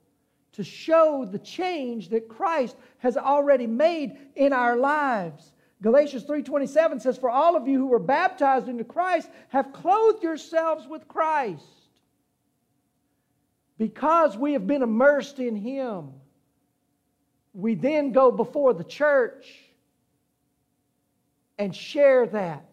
to 0.54 0.64
show 0.64 1.26
the 1.26 1.40
change 1.40 2.10
that 2.10 2.30
Christ 2.30 2.78
has 3.00 3.18
already 3.18 3.68
made 3.68 4.18
in 4.36 4.54
our 4.54 4.78
lives. 4.78 5.52
Galatians 5.82 6.24
3:27 6.26 7.00
says 7.02 7.18
for 7.18 7.30
all 7.30 7.56
of 7.56 7.68
you 7.68 7.78
who 7.78 7.88
were 7.88 8.00
baptized 8.00 8.70
into 8.70 8.84
Christ 8.84 9.30
have 9.50 9.74
clothed 9.74 10.24
yourselves 10.24 10.88
with 10.88 11.08
Christ. 11.08 11.66
Because 13.78 14.38
we 14.38 14.54
have 14.54 14.66
been 14.66 14.84
immersed 14.84 15.40
in 15.40 15.56
him 15.56 16.19
we 17.60 17.76
then 17.76 18.12
go 18.12 18.32
before 18.32 18.74
the 18.74 18.84
church 18.84 19.48
and 21.58 21.76
share 21.76 22.26
that 22.28 22.66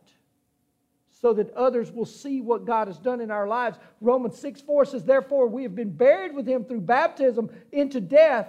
so 1.21 1.33
that 1.33 1.53
others 1.55 1.91
will 1.91 2.07
see 2.07 2.41
what 2.41 2.65
God 2.65 2.87
has 2.89 2.99
done 2.99 3.21
in 3.21 3.31
our 3.31 3.49
lives. 3.49 3.79
Romans 4.01 4.39
6 4.39 4.61
4 4.61 4.85
says, 4.85 5.05
Therefore, 5.05 5.47
we 5.47 5.63
have 5.63 5.75
been 5.75 5.91
buried 5.91 6.35
with 6.35 6.47
him 6.47 6.65
through 6.65 6.83
baptism 6.83 7.51
into 7.73 8.01
death, 8.01 8.49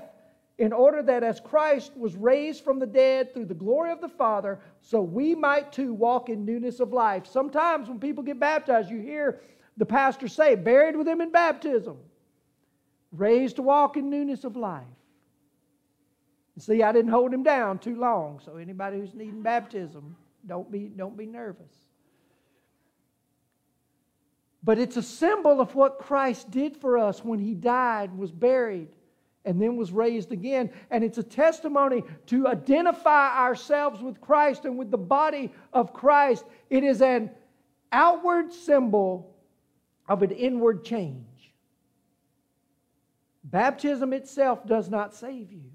in 0.57 0.73
order 0.73 1.01
that 1.03 1.23
as 1.23 1.39
Christ 1.39 1.95
was 1.95 2.15
raised 2.15 2.63
from 2.63 2.79
the 2.79 2.85
dead 2.85 3.33
through 3.33 3.45
the 3.45 3.53
glory 3.53 3.91
of 3.91 4.01
the 4.01 4.09
Father, 4.09 4.59
so 4.81 5.01
we 5.01 5.33
might 5.35 5.71
too 5.71 5.93
walk 5.93 6.29
in 6.29 6.45
newness 6.45 6.79
of 6.79 6.93
life. 6.93 7.25
Sometimes 7.25 7.89
when 7.89 7.99
people 7.99 8.23
get 8.23 8.39
baptized, 8.39 8.89
you 8.89 8.99
hear 8.99 9.41
the 9.77 9.85
pastor 9.85 10.27
say, 10.27 10.55
Buried 10.55 10.95
with 10.95 11.07
him 11.07 11.21
in 11.21 11.31
baptism, 11.31 11.97
raised 13.11 13.55
to 13.57 13.61
walk 13.61 13.97
in 13.97 14.09
newness 14.09 14.43
of 14.43 14.55
life. 14.55 14.85
See, 16.59 16.81
I 16.81 16.91
didn't 16.91 17.11
hold 17.11 17.33
him 17.33 17.43
down 17.43 17.77
too 17.77 17.95
long, 17.95 18.39
so 18.43 18.57
anybody 18.57 18.99
who's 18.99 19.13
needing 19.13 19.43
baptism, 19.43 20.15
don't 20.47 20.71
be, 20.71 20.87
don't 20.87 21.15
be 21.15 21.27
nervous. 21.27 21.71
But 24.63 24.79
it's 24.79 24.97
a 24.97 25.03
symbol 25.03 25.61
of 25.61 25.75
what 25.75 25.99
Christ 25.99 26.49
did 26.49 26.75
for 26.75 26.97
us 26.97 27.23
when 27.23 27.39
he 27.39 27.53
died, 27.53 28.17
was 28.17 28.31
buried, 28.31 28.89
and 29.45 29.61
then 29.61 29.77
was 29.77 29.91
raised 29.91 30.31
again. 30.31 30.71
And 30.89 31.03
it's 31.03 31.19
a 31.19 31.23
testimony 31.23 32.03
to 32.25 32.47
identify 32.47 33.37
ourselves 33.37 34.01
with 34.01 34.19
Christ 34.19 34.65
and 34.65 34.77
with 34.77 34.89
the 34.89 34.97
body 34.97 35.53
of 35.73 35.93
Christ. 35.93 36.43
It 36.69 36.83
is 36.83 37.01
an 37.01 37.29
outward 37.91 38.51
symbol 38.51 39.35
of 40.09 40.23
an 40.23 40.31
inward 40.31 40.83
change. 40.83 41.53
Baptism 43.43 44.11
itself 44.11 44.65
does 44.65 44.89
not 44.89 45.13
save 45.13 45.51
you. 45.51 45.71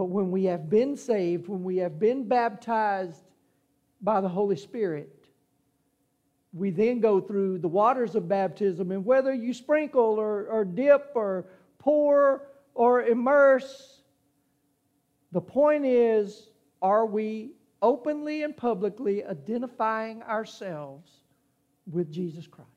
But 0.00 0.06
when 0.06 0.30
we 0.30 0.44
have 0.44 0.70
been 0.70 0.96
saved, 0.96 1.46
when 1.46 1.62
we 1.62 1.76
have 1.76 1.98
been 1.98 2.26
baptized 2.26 3.22
by 4.00 4.22
the 4.22 4.30
Holy 4.30 4.56
Spirit, 4.56 5.26
we 6.54 6.70
then 6.70 7.00
go 7.00 7.20
through 7.20 7.58
the 7.58 7.68
waters 7.68 8.14
of 8.14 8.26
baptism. 8.26 8.92
And 8.92 9.04
whether 9.04 9.34
you 9.34 9.52
sprinkle 9.52 10.18
or, 10.18 10.46
or 10.46 10.64
dip 10.64 11.10
or 11.14 11.48
pour 11.76 12.46
or 12.72 13.02
immerse, 13.02 14.00
the 15.32 15.40
point 15.42 15.84
is 15.84 16.48
are 16.80 17.04
we 17.04 17.50
openly 17.82 18.42
and 18.42 18.56
publicly 18.56 19.22
identifying 19.22 20.22
ourselves 20.22 21.10
with 21.86 22.10
Jesus 22.10 22.46
Christ 22.46 22.70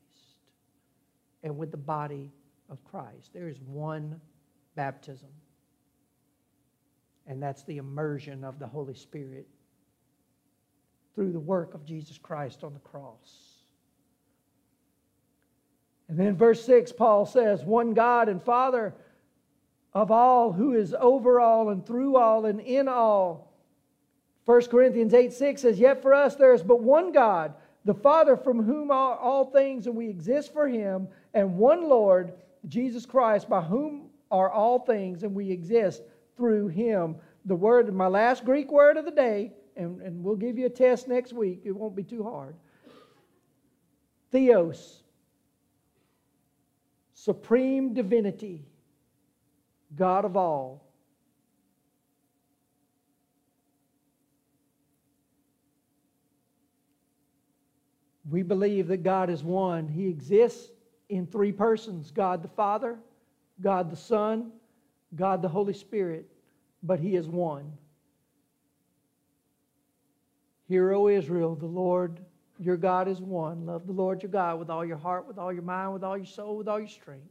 and 1.42 1.56
with 1.56 1.70
the 1.70 1.78
body 1.78 2.30
of 2.68 2.84
Christ? 2.84 3.32
There 3.32 3.48
is 3.48 3.62
one 3.62 4.20
baptism 4.76 5.30
and 7.26 7.42
that's 7.42 7.64
the 7.64 7.78
immersion 7.78 8.44
of 8.44 8.58
the 8.58 8.66
Holy 8.66 8.94
Spirit 8.94 9.46
through 11.14 11.32
the 11.32 11.40
work 11.40 11.74
of 11.74 11.84
Jesus 11.84 12.18
Christ 12.18 12.64
on 12.64 12.72
the 12.74 12.80
cross. 12.80 13.54
And 16.08 16.18
then 16.18 16.36
verse 16.36 16.64
6, 16.64 16.92
Paul 16.92 17.24
says, 17.24 17.64
One 17.64 17.94
God 17.94 18.28
and 18.28 18.42
Father 18.42 18.94
of 19.94 20.10
all, 20.10 20.52
who 20.52 20.74
is 20.74 20.94
over 20.98 21.40
all 21.40 21.70
and 21.70 21.86
through 21.86 22.16
all 22.16 22.46
and 22.46 22.60
in 22.60 22.88
all. 22.88 23.52
1 24.44 24.66
Corinthians 24.66 25.14
8 25.14 25.32
6 25.32 25.62
says, 25.62 25.78
Yet 25.78 26.02
for 26.02 26.12
us 26.12 26.34
there 26.34 26.52
is 26.52 26.62
but 26.62 26.82
one 26.82 27.12
God, 27.12 27.54
the 27.84 27.94
Father 27.94 28.36
from 28.36 28.62
whom 28.62 28.90
are 28.90 29.16
all 29.16 29.46
things, 29.46 29.86
and 29.86 29.94
we 29.94 30.08
exist 30.08 30.52
for 30.52 30.68
him, 30.68 31.08
and 31.32 31.56
one 31.56 31.88
Lord, 31.88 32.34
Jesus 32.68 33.06
Christ, 33.06 33.48
by 33.48 33.62
whom 33.62 34.10
are 34.30 34.50
all 34.50 34.80
things, 34.80 35.22
and 35.22 35.34
we 35.34 35.50
exist 35.50 36.02
through 36.36 36.68
him. 36.68 37.16
The 37.44 37.54
word, 37.54 37.92
my 37.94 38.06
last 38.06 38.44
Greek 38.44 38.70
word 38.70 38.96
of 38.96 39.04
the 39.04 39.10
day, 39.10 39.52
and, 39.76 40.00
and 40.00 40.22
we'll 40.22 40.36
give 40.36 40.58
you 40.58 40.66
a 40.66 40.70
test 40.70 41.08
next 41.08 41.32
week. 41.32 41.60
It 41.64 41.72
won't 41.72 41.96
be 41.96 42.02
too 42.02 42.22
hard. 42.22 42.54
Theos, 44.30 45.02
supreme 47.12 47.94
divinity, 47.94 48.64
God 49.96 50.24
of 50.24 50.36
all. 50.36 50.84
We 58.28 58.42
believe 58.42 58.88
that 58.88 59.02
God 59.02 59.28
is 59.28 59.44
one. 59.44 59.86
He 59.86 60.08
exists 60.08 60.70
in 61.10 61.26
three 61.26 61.52
persons 61.52 62.10
God 62.10 62.42
the 62.42 62.48
Father, 62.48 62.98
God 63.60 63.90
the 63.90 63.96
Son, 63.96 64.50
God 65.16 65.42
the 65.42 65.48
Holy 65.48 65.74
Spirit, 65.74 66.30
but 66.82 67.00
He 67.00 67.16
is 67.16 67.28
one. 67.28 67.72
Hear, 70.66 70.92
O 70.92 71.08
Israel, 71.08 71.54
the 71.54 71.66
Lord 71.66 72.20
your 72.58 72.76
God 72.76 73.08
is 73.08 73.20
one. 73.20 73.66
Love 73.66 73.86
the 73.86 73.92
Lord 73.92 74.22
your 74.22 74.30
God 74.30 74.58
with 74.58 74.70
all 74.70 74.84
your 74.84 74.96
heart, 74.96 75.26
with 75.26 75.38
all 75.38 75.52
your 75.52 75.62
mind, 75.62 75.92
with 75.92 76.04
all 76.04 76.16
your 76.16 76.26
soul, 76.26 76.56
with 76.56 76.68
all 76.68 76.78
your 76.78 76.88
strength. 76.88 77.26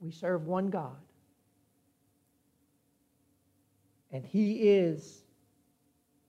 We 0.00 0.10
serve 0.10 0.46
one 0.46 0.70
God. 0.70 0.96
And 4.10 4.24
He 4.24 4.68
is 4.70 5.22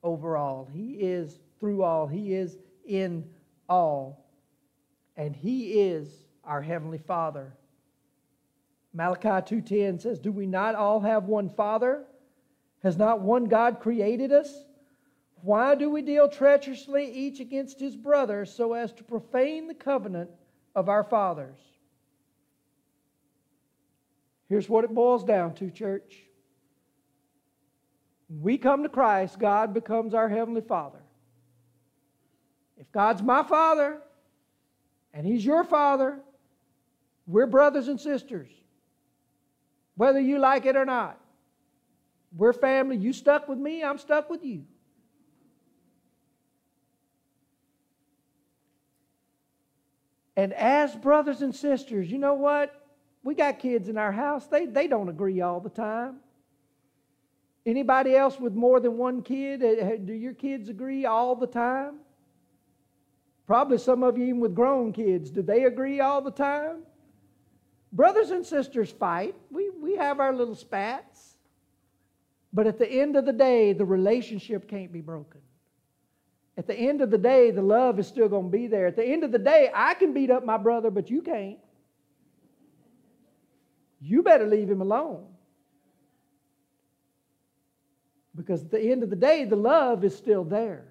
over 0.03 0.37
all. 0.37 0.67
He 0.71 0.93
is 0.93 1.39
through 1.59 1.83
all. 1.83 2.07
He 2.07 2.33
is 2.33 2.57
in 2.85 3.27
all. 3.67 4.25
And 5.17 5.35
He 5.35 5.81
is 5.81 6.25
our 6.43 6.61
Heavenly 6.61 6.99
Father. 6.99 7.53
Malachi 8.93 9.29
2:10 9.29 9.99
says, 9.99 10.19
"Do 10.19 10.31
we 10.31 10.47
not 10.47 10.75
all 10.75 10.99
have 11.01 11.27
one 11.27 11.49
Father? 11.49 12.05
Has 12.79 12.97
not 12.97 13.21
one 13.21 13.45
God 13.45 13.79
created 13.79 14.31
us? 14.31 14.65
Why 15.41 15.75
do 15.75 15.89
we 15.89 16.01
deal 16.01 16.27
treacherously 16.27 17.05
each 17.11 17.39
against 17.39 17.79
his 17.79 17.95
brother 17.95 18.45
so 18.45 18.73
as 18.73 18.91
to 18.93 19.03
profane 19.03 19.67
the 19.67 19.75
covenant 19.75 20.31
of 20.75 20.89
our 20.89 21.03
fathers?" 21.03 21.59
Here's 24.47 24.67
what 24.67 24.83
it 24.83 24.93
boils 24.93 25.23
down 25.23 25.53
to, 25.55 25.69
church. 25.69 26.25
When 28.27 28.41
we 28.41 28.57
come 28.57 28.81
to 28.81 28.89
Christ, 28.89 29.37
God 29.37 29.73
becomes 29.73 30.15
our 30.15 30.27
heavenly 30.27 30.61
Father. 30.61 31.01
If 32.75 32.91
God's 32.91 33.21
my 33.21 33.43
Father 33.43 34.01
and 35.13 35.27
He's 35.27 35.45
your 35.45 35.63
Father, 35.63 36.19
we're 37.27 37.45
brothers 37.45 37.87
and 37.87 37.99
sisters 37.99 38.58
whether 39.99 40.21
you 40.21 40.39
like 40.39 40.65
it 40.65 40.77
or 40.77 40.85
not. 40.85 41.19
We're 42.33 42.53
family. 42.53 42.95
You 42.95 43.11
stuck 43.11 43.49
with 43.49 43.57
me, 43.59 43.83
I'm 43.83 43.97
stuck 43.97 44.29
with 44.29 44.45
you. 44.45 44.63
And 50.37 50.53
as 50.53 50.95
brothers 50.95 51.41
and 51.41 51.53
sisters, 51.53 52.09
you 52.09 52.17
know 52.17 52.35
what? 52.35 52.81
We 53.23 53.35
got 53.35 53.59
kids 53.59 53.89
in 53.89 53.97
our 53.97 54.13
house. 54.13 54.47
They, 54.47 54.67
they 54.67 54.87
don't 54.87 55.09
agree 55.09 55.41
all 55.41 55.59
the 55.59 55.69
time. 55.69 56.21
Anybody 57.65 58.15
else 58.15 58.39
with 58.39 58.53
more 58.53 58.79
than 58.79 58.97
one 58.97 59.21
kid? 59.21 59.61
Uh, 59.61 59.97
do 59.97 60.13
your 60.13 60.33
kids 60.33 60.69
agree 60.69 61.05
all 61.05 61.35
the 61.35 61.45
time? 61.45 61.95
Probably 63.45 63.77
some 63.77 64.03
of 64.03 64.17
you, 64.17 64.23
even 64.23 64.39
with 64.39 64.55
grown 64.55 64.93
kids, 64.93 65.29
do 65.29 65.41
they 65.41 65.65
agree 65.65 65.99
all 65.99 66.21
the 66.21 66.31
time? 66.31 66.83
Brothers 67.91 68.31
and 68.31 68.45
sisters 68.45 68.91
fight. 68.91 69.35
We, 69.49 69.69
we 69.69 69.95
have 69.95 70.19
our 70.19 70.33
little 70.33 70.55
spats. 70.55 71.35
But 72.51 72.67
at 72.67 72.79
the 72.79 72.89
end 72.89 73.15
of 73.15 73.25
the 73.25 73.33
day, 73.33 73.73
the 73.73 73.85
relationship 73.85 74.67
can't 74.67 74.91
be 74.91 75.01
broken. 75.01 75.41
At 76.57 76.67
the 76.67 76.75
end 76.75 77.01
of 77.01 77.09
the 77.09 77.17
day, 77.17 77.51
the 77.51 77.61
love 77.61 77.99
is 77.99 78.07
still 78.07 78.27
going 78.27 78.51
to 78.51 78.57
be 78.57 78.67
there. 78.67 78.87
At 78.87 78.95
the 78.95 79.05
end 79.05 79.23
of 79.23 79.31
the 79.31 79.39
day, 79.39 79.71
I 79.73 79.93
can 79.93 80.13
beat 80.13 80.29
up 80.29 80.45
my 80.45 80.57
brother, 80.57 80.91
but 80.91 81.09
you 81.09 81.21
can't. 81.21 81.59
You 84.01 84.23
better 84.23 84.45
leave 84.45 84.69
him 84.69 84.81
alone. 84.81 85.25
Because 88.35 88.63
at 88.63 88.71
the 88.71 88.81
end 88.81 89.03
of 89.03 89.09
the 89.09 89.15
day, 89.15 89.45
the 89.45 89.55
love 89.55 90.03
is 90.03 90.15
still 90.15 90.43
there. 90.43 90.85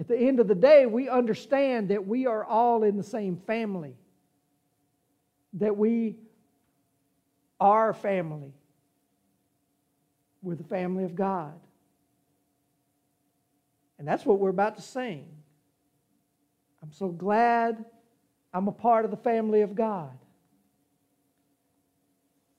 At 0.00 0.08
the 0.08 0.16
end 0.16 0.40
of 0.40 0.48
the 0.48 0.54
day, 0.54 0.86
we 0.86 1.08
understand 1.08 1.88
that 1.90 2.06
we 2.06 2.26
are 2.26 2.44
all 2.44 2.82
in 2.82 2.96
the 2.96 3.02
same 3.02 3.36
family, 3.46 3.94
that 5.54 5.76
we 5.76 6.16
are 7.60 7.92
family. 7.92 8.52
We're 10.42 10.56
the 10.56 10.64
family 10.64 11.04
of 11.04 11.14
God. 11.14 11.54
And 13.98 14.06
that's 14.06 14.26
what 14.26 14.38
we're 14.38 14.50
about 14.50 14.76
to 14.76 14.82
sing. 14.82 15.26
I'm 16.82 16.92
so 16.92 17.08
glad 17.08 17.84
I'm 18.52 18.68
a 18.68 18.72
part 18.72 19.04
of 19.04 19.10
the 19.10 19.16
family 19.16 19.62
of 19.62 19.74
God. 19.74 20.16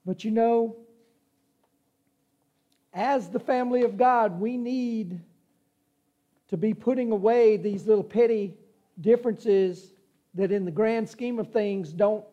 But 0.05 0.23
you 0.23 0.31
know, 0.31 0.77
as 2.93 3.29
the 3.29 3.39
family 3.39 3.83
of 3.83 3.97
God, 3.97 4.39
we 4.39 4.57
need 4.57 5.21
to 6.47 6.57
be 6.57 6.73
putting 6.73 7.11
away 7.11 7.57
these 7.57 7.85
little 7.85 8.03
petty 8.03 8.55
differences 9.01 9.91
that, 10.35 10.51
in 10.51 10.65
the 10.65 10.71
grand 10.71 11.09
scheme 11.09 11.39
of 11.39 11.51
things, 11.51 11.91
don't 11.91 12.23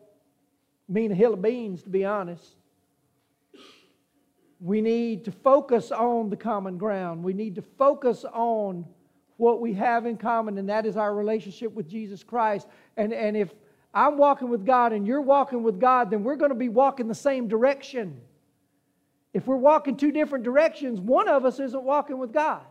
mean 0.87 1.11
a 1.11 1.15
hill 1.15 1.33
of 1.33 1.41
beans, 1.41 1.83
to 1.83 1.89
be 1.89 2.05
honest. 2.05 2.55
We 4.59 4.81
need 4.81 5.25
to 5.25 5.31
focus 5.31 5.91
on 5.91 6.29
the 6.29 6.37
common 6.37 6.77
ground. 6.77 7.23
We 7.23 7.33
need 7.33 7.55
to 7.55 7.61
focus 7.61 8.23
on 8.23 8.85
what 9.37 9.59
we 9.59 9.73
have 9.73 10.05
in 10.05 10.17
common, 10.17 10.57
and 10.57 10.69
that 10.69 10.85
is 10.85 10.95
our 10.95 11.13
relationship 11.13 11.73
with 11.73 11.89
Jesus 11.89 12.23
Christ. 12.23 12.67
And, 12.95 13.11
and 13.13 13.35
if 13.35 13.53
I'm 13.93 14.17
walking 14.17 14.49
with 14.49 14.65
God 14.65 14.93
and 14.93 15.05
you're 15.05 15.21
walking 15.21 15.63
with 15.63 15.79
God, 15.79 16.09
then 16.09 16.23
we're 16.23 16.35
going 16.35 16.49
to 16.51 16.55
be 16.55 16.69
walking 16.69 17.07
the 17.07 17.15
same 17.15 17.47
direction. 17.47 18.21
If 19.33 19.47
we're 19.47 19.57
walking 19.57 19.97
two 19.97 20.11
different 20.11 20.43
directions, 20.43 20.99
one 20.99 21.27
of 21.27 21.45
us 21.45 21.59
isn't 21.59 21.83
walking 21.83 22.17
with 22.17 22.31
God. 22.31 22.61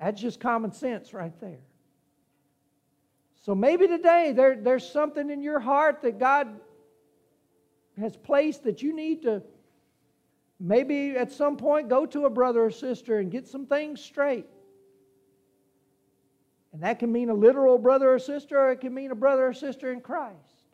That's 0.00 0.20
just 0.20 0.40
common 0.40 0.72
sense 0.72 1.14
right 1.14 1.32
there. 1.40 1.60
So 3.46 3.54
maybe 3.54 3.86
today 3.86 4.32
there, 4.34 4.56
there's 4.56 4.90
something 4.90 5.30
in 5.30 5.40
your 5.40 5.60
heart 5.60 6.02
that 6.02 6.18
God 6.18 6.48
has 7.96 8.16
placed 8.16 8.64
that 8.64 8.82
you 8.82 8.92
need 8.92 9.22
to 9.22 9.40
maybe 10.58 11.10
at 11.10 11.30
some 11.30 11.56
point 11.56 11.88
go 11.88 12.06
to 12.06 12.24
a 12.24 12.30
brother 12.30 12.64
or 12.64 12.72
sister 12.72 13.20
and 13.20 13.30
get 13.30 13.46
some 13.46 13.64
things 13.64 14.00
straight. 14.00 14.46
And 16.72 16.82
that 16.82 16.98
can 16.98 17.12
mean 17.12 17.30
a 17.30 17.34
literal 17.34 17.78
brother 17.78 18.12
or 18.12 18.18
sister, 18.18 18.58
or 18.58 18.72
it 18.72 18.80
can 18.80 18.92
mean 18.92 19.12
a 19.12 19.14
brother 19.14 19.46
or 19.46 19.52
sister 19.52 19.92
in 19.92 20.00
Christ. 20.00 20.64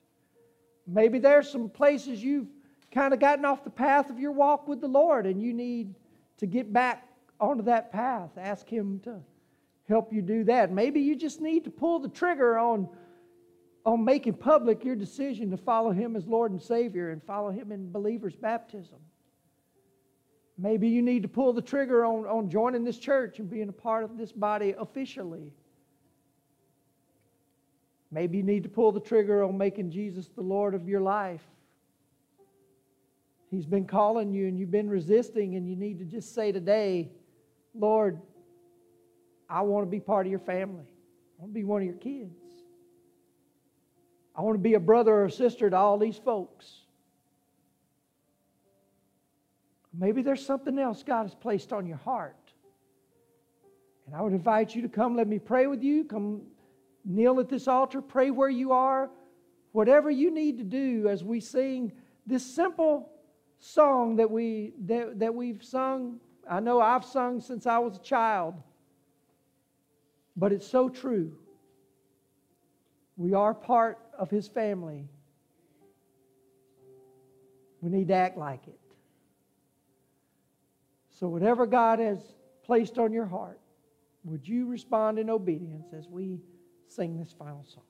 Maybe 0.87 1.19
there's 1.19 1.51
some 1.51 1.69
places 1.69 2.25
you've 2.25 2.49
kind 2.91 3.13
of 3.13 3.21
gotten 3.21 3.45
off 3.45 3.65
the 3.65 3.71
path 3.71 4.09
of 4.09 4.19
your 4.19 4.33
walk 4.33 4.67
with 4.67 4.81
the 4.81 4.89
Lord 4.89 5.27
and 5.27 5.43
you 5.43 5.53
need 5.53 5.95
to 6.39 6.47
get 6.47 6.73
back 6.73 7.07
onto 7.39 7.65
that 7.65 7.93
path. 7.93 8.31
Ask 8.39 8.67
Him 8.67 8.99
to 9.05 9.21
help 9.93 10.13
you 10.13 10.23
do 10.23 10.45
that. 10.45 10.73
Maybe 10.73 11.01
you 11.01 11.15
just 11.15 11.41
need 11.41 11.65
to 11.65 11.71
pull 11.71 11.99
the 11.99 12.09
trigger 12.09 12.59
on, 12.59 12.89
on 13.85 14.05
making 14.05 14.35
public 14.35 14.85
your 14.85 14.97
decision 14.97 15.51
to 15.51 15.57
follow 15.57 15.91
Him 15.93 16.17
as 16.17 16.27
Lord 16.27 16.51
and 16.51 16.61
Savior 16.61 17.11
and 17.11 17.23
follow 17.23 17.51
Him 17.51 17.71
in 17.73 17.93
believer's 17.93 18.35
baptism. 18.35 18.99
Maybe 20.59 20.89
you 20.89 21.03
need 21.03 21.23
to 21.23 21.29
pull 21.29 21.53
the 21.53 21.63
trigger 21.63 22.05
on, 22.05 22.27
on 22.27 22.51
joining 22.51 22.85
this 22.85 22.99
church 22.99 23.39
and 23.39 23.49
being 23.49 23.69
a 23.69 23.73
part 23.73 24.05
of 24.05 24.19
this 24.19 24.33
body 24.33 24.75
officially. 24.79 25.53
Maybe 28.11 28.39
you 28.39 28.45
need 28.45 28.63
to 28.65 28.69
pull 28.69 28.93
the 28.93 29.01
trigger 29.01 29.43
on 29.43 29.57
making 29.57 29.91
Jesus 29.91 30.29
the 30.29 30.43
Lord 30.43 30.75
of 30.75 30.89
your 30.89 31.01
life 31.01 31.43
He's 33.53 33.67
been 33.67 33.85
calling 33.85 34.33
you 34.33 34.49
and 34.49 34.59
you've 34.59 34.71
been 34.71 34.89
resisting, 34.89 35.57
and 35.57 35.69
you 35.69 35.77
need 35.77 35.99
to 35.99 36.07
just 36.07 36.35
say 36.35 36.53
today, 36.53 37.11
Lord, 37.75 38.19
I 39.53 39.61
want 39.61 39.87
to 39.87 39.91
be 39.91 40.01
part 40.01 40.27
of 40.27 40.31
your 40.31 40.41
family. 40.41 40.87
I 41.39 41.43
want 41.43 41.53
to 41.53 41.55
be 41.55 41.65
one 41.65 41.83
of 41.83 41.87
your 41.87 41.97
kids. 41.97 42.33
I 44.35 44.41
want 44.41 44.55
to 44.55 44.63
be 44.63 44.75
a 44.75 44.81
brother 44.81 45.13
or 45.13 45.27
a 45.27 45.31
sister 45.31 45.69
to 45.69 45.77
all 45.77 45.99
these 45.99 46.17
folks. 46.17 46.81
Maybe 49.93 50.23
there's 50.23 50.45
something 50.45 50.79
else 50.79 51.03
God 51.03 51.25
has 51.25 51.35
placed 51.35 51.71
on 51.71 51.87
your 51.87 51.99
heart. 51.99 52.37
And 54.07 54.17
I 54.17 54.23
would 54.23 54.33
invite 54.33 54.75
you 54.75 54.81
to 54.83 54.89
come, 54.89 55.17
let 55.17 55.29
me 55.29 55.39
pray 55.39 55.67
with 55.67 55.83
you. 55.83 56.05
Come 56.05 56.43
kneel 57.05 57.39
at 57.39 57.51
this 57.51 57.69
altar, 57.69 58.01
pray 58.01 58.31
where 58.31 58.49
you 58.49 58.73
are. 58.73 59.11
Whatever 59.73 60.11
you 60.11 60.31
need 60.31 60.57
to 60.59 60.65
do 60.65 61.09
as 61.09 61.23
we 61.23 61.41
sing 61.41 61.93
this 62.27 62.45
simple 62.45 63.11
song 63.59 64.17
that, 64.17 64.31
we, 64.31 64.73
that, 64.87 65.19
that 65.19 65.35
we've 65.35 65.63
sung. 65.63 66.21
I 66.49 66.61
know 66.61 66.81
I've 66.81 67.05
sung 67.05 67.41
since 67.41 67.67
I 67.67 67.79
was 67.79 67.97
a 67.97 68.01
child, 68.01 68.55
but 70.37 70.53
it's 70.53 70.67
so 70.67 70.89
true. 70.89 71.33
We 73.17 73.35
are 73.35 73.55
part 73.55 73.99
of 74.19 74.31
His 74.31 74.49
family. 74.49 75.09
We 77.81 77.91
need 77.91 78.09
to 78.09 78.15
act 78.15 78.39
like 78.39 78.67
it. 78.67 78.79
So, 81.11 81.29
whatever 81.29 81.67
God 81.67 81.99
has 81.99 82.19
placed 82.65 82.99
on 82.99 83.13
your 83.13 83.27
heart, 83.27 83.61
would 84.25 84.47
you 84.47 84.67
respond 84.67 85.19
in 85.19 85.29
obedience 85.29 85.93
as 85.97 86.09
we 86.09 86.41
sing 86.89 87.19
this 87.19 87.33
final 87.33 87.65
song? 87.65 87.85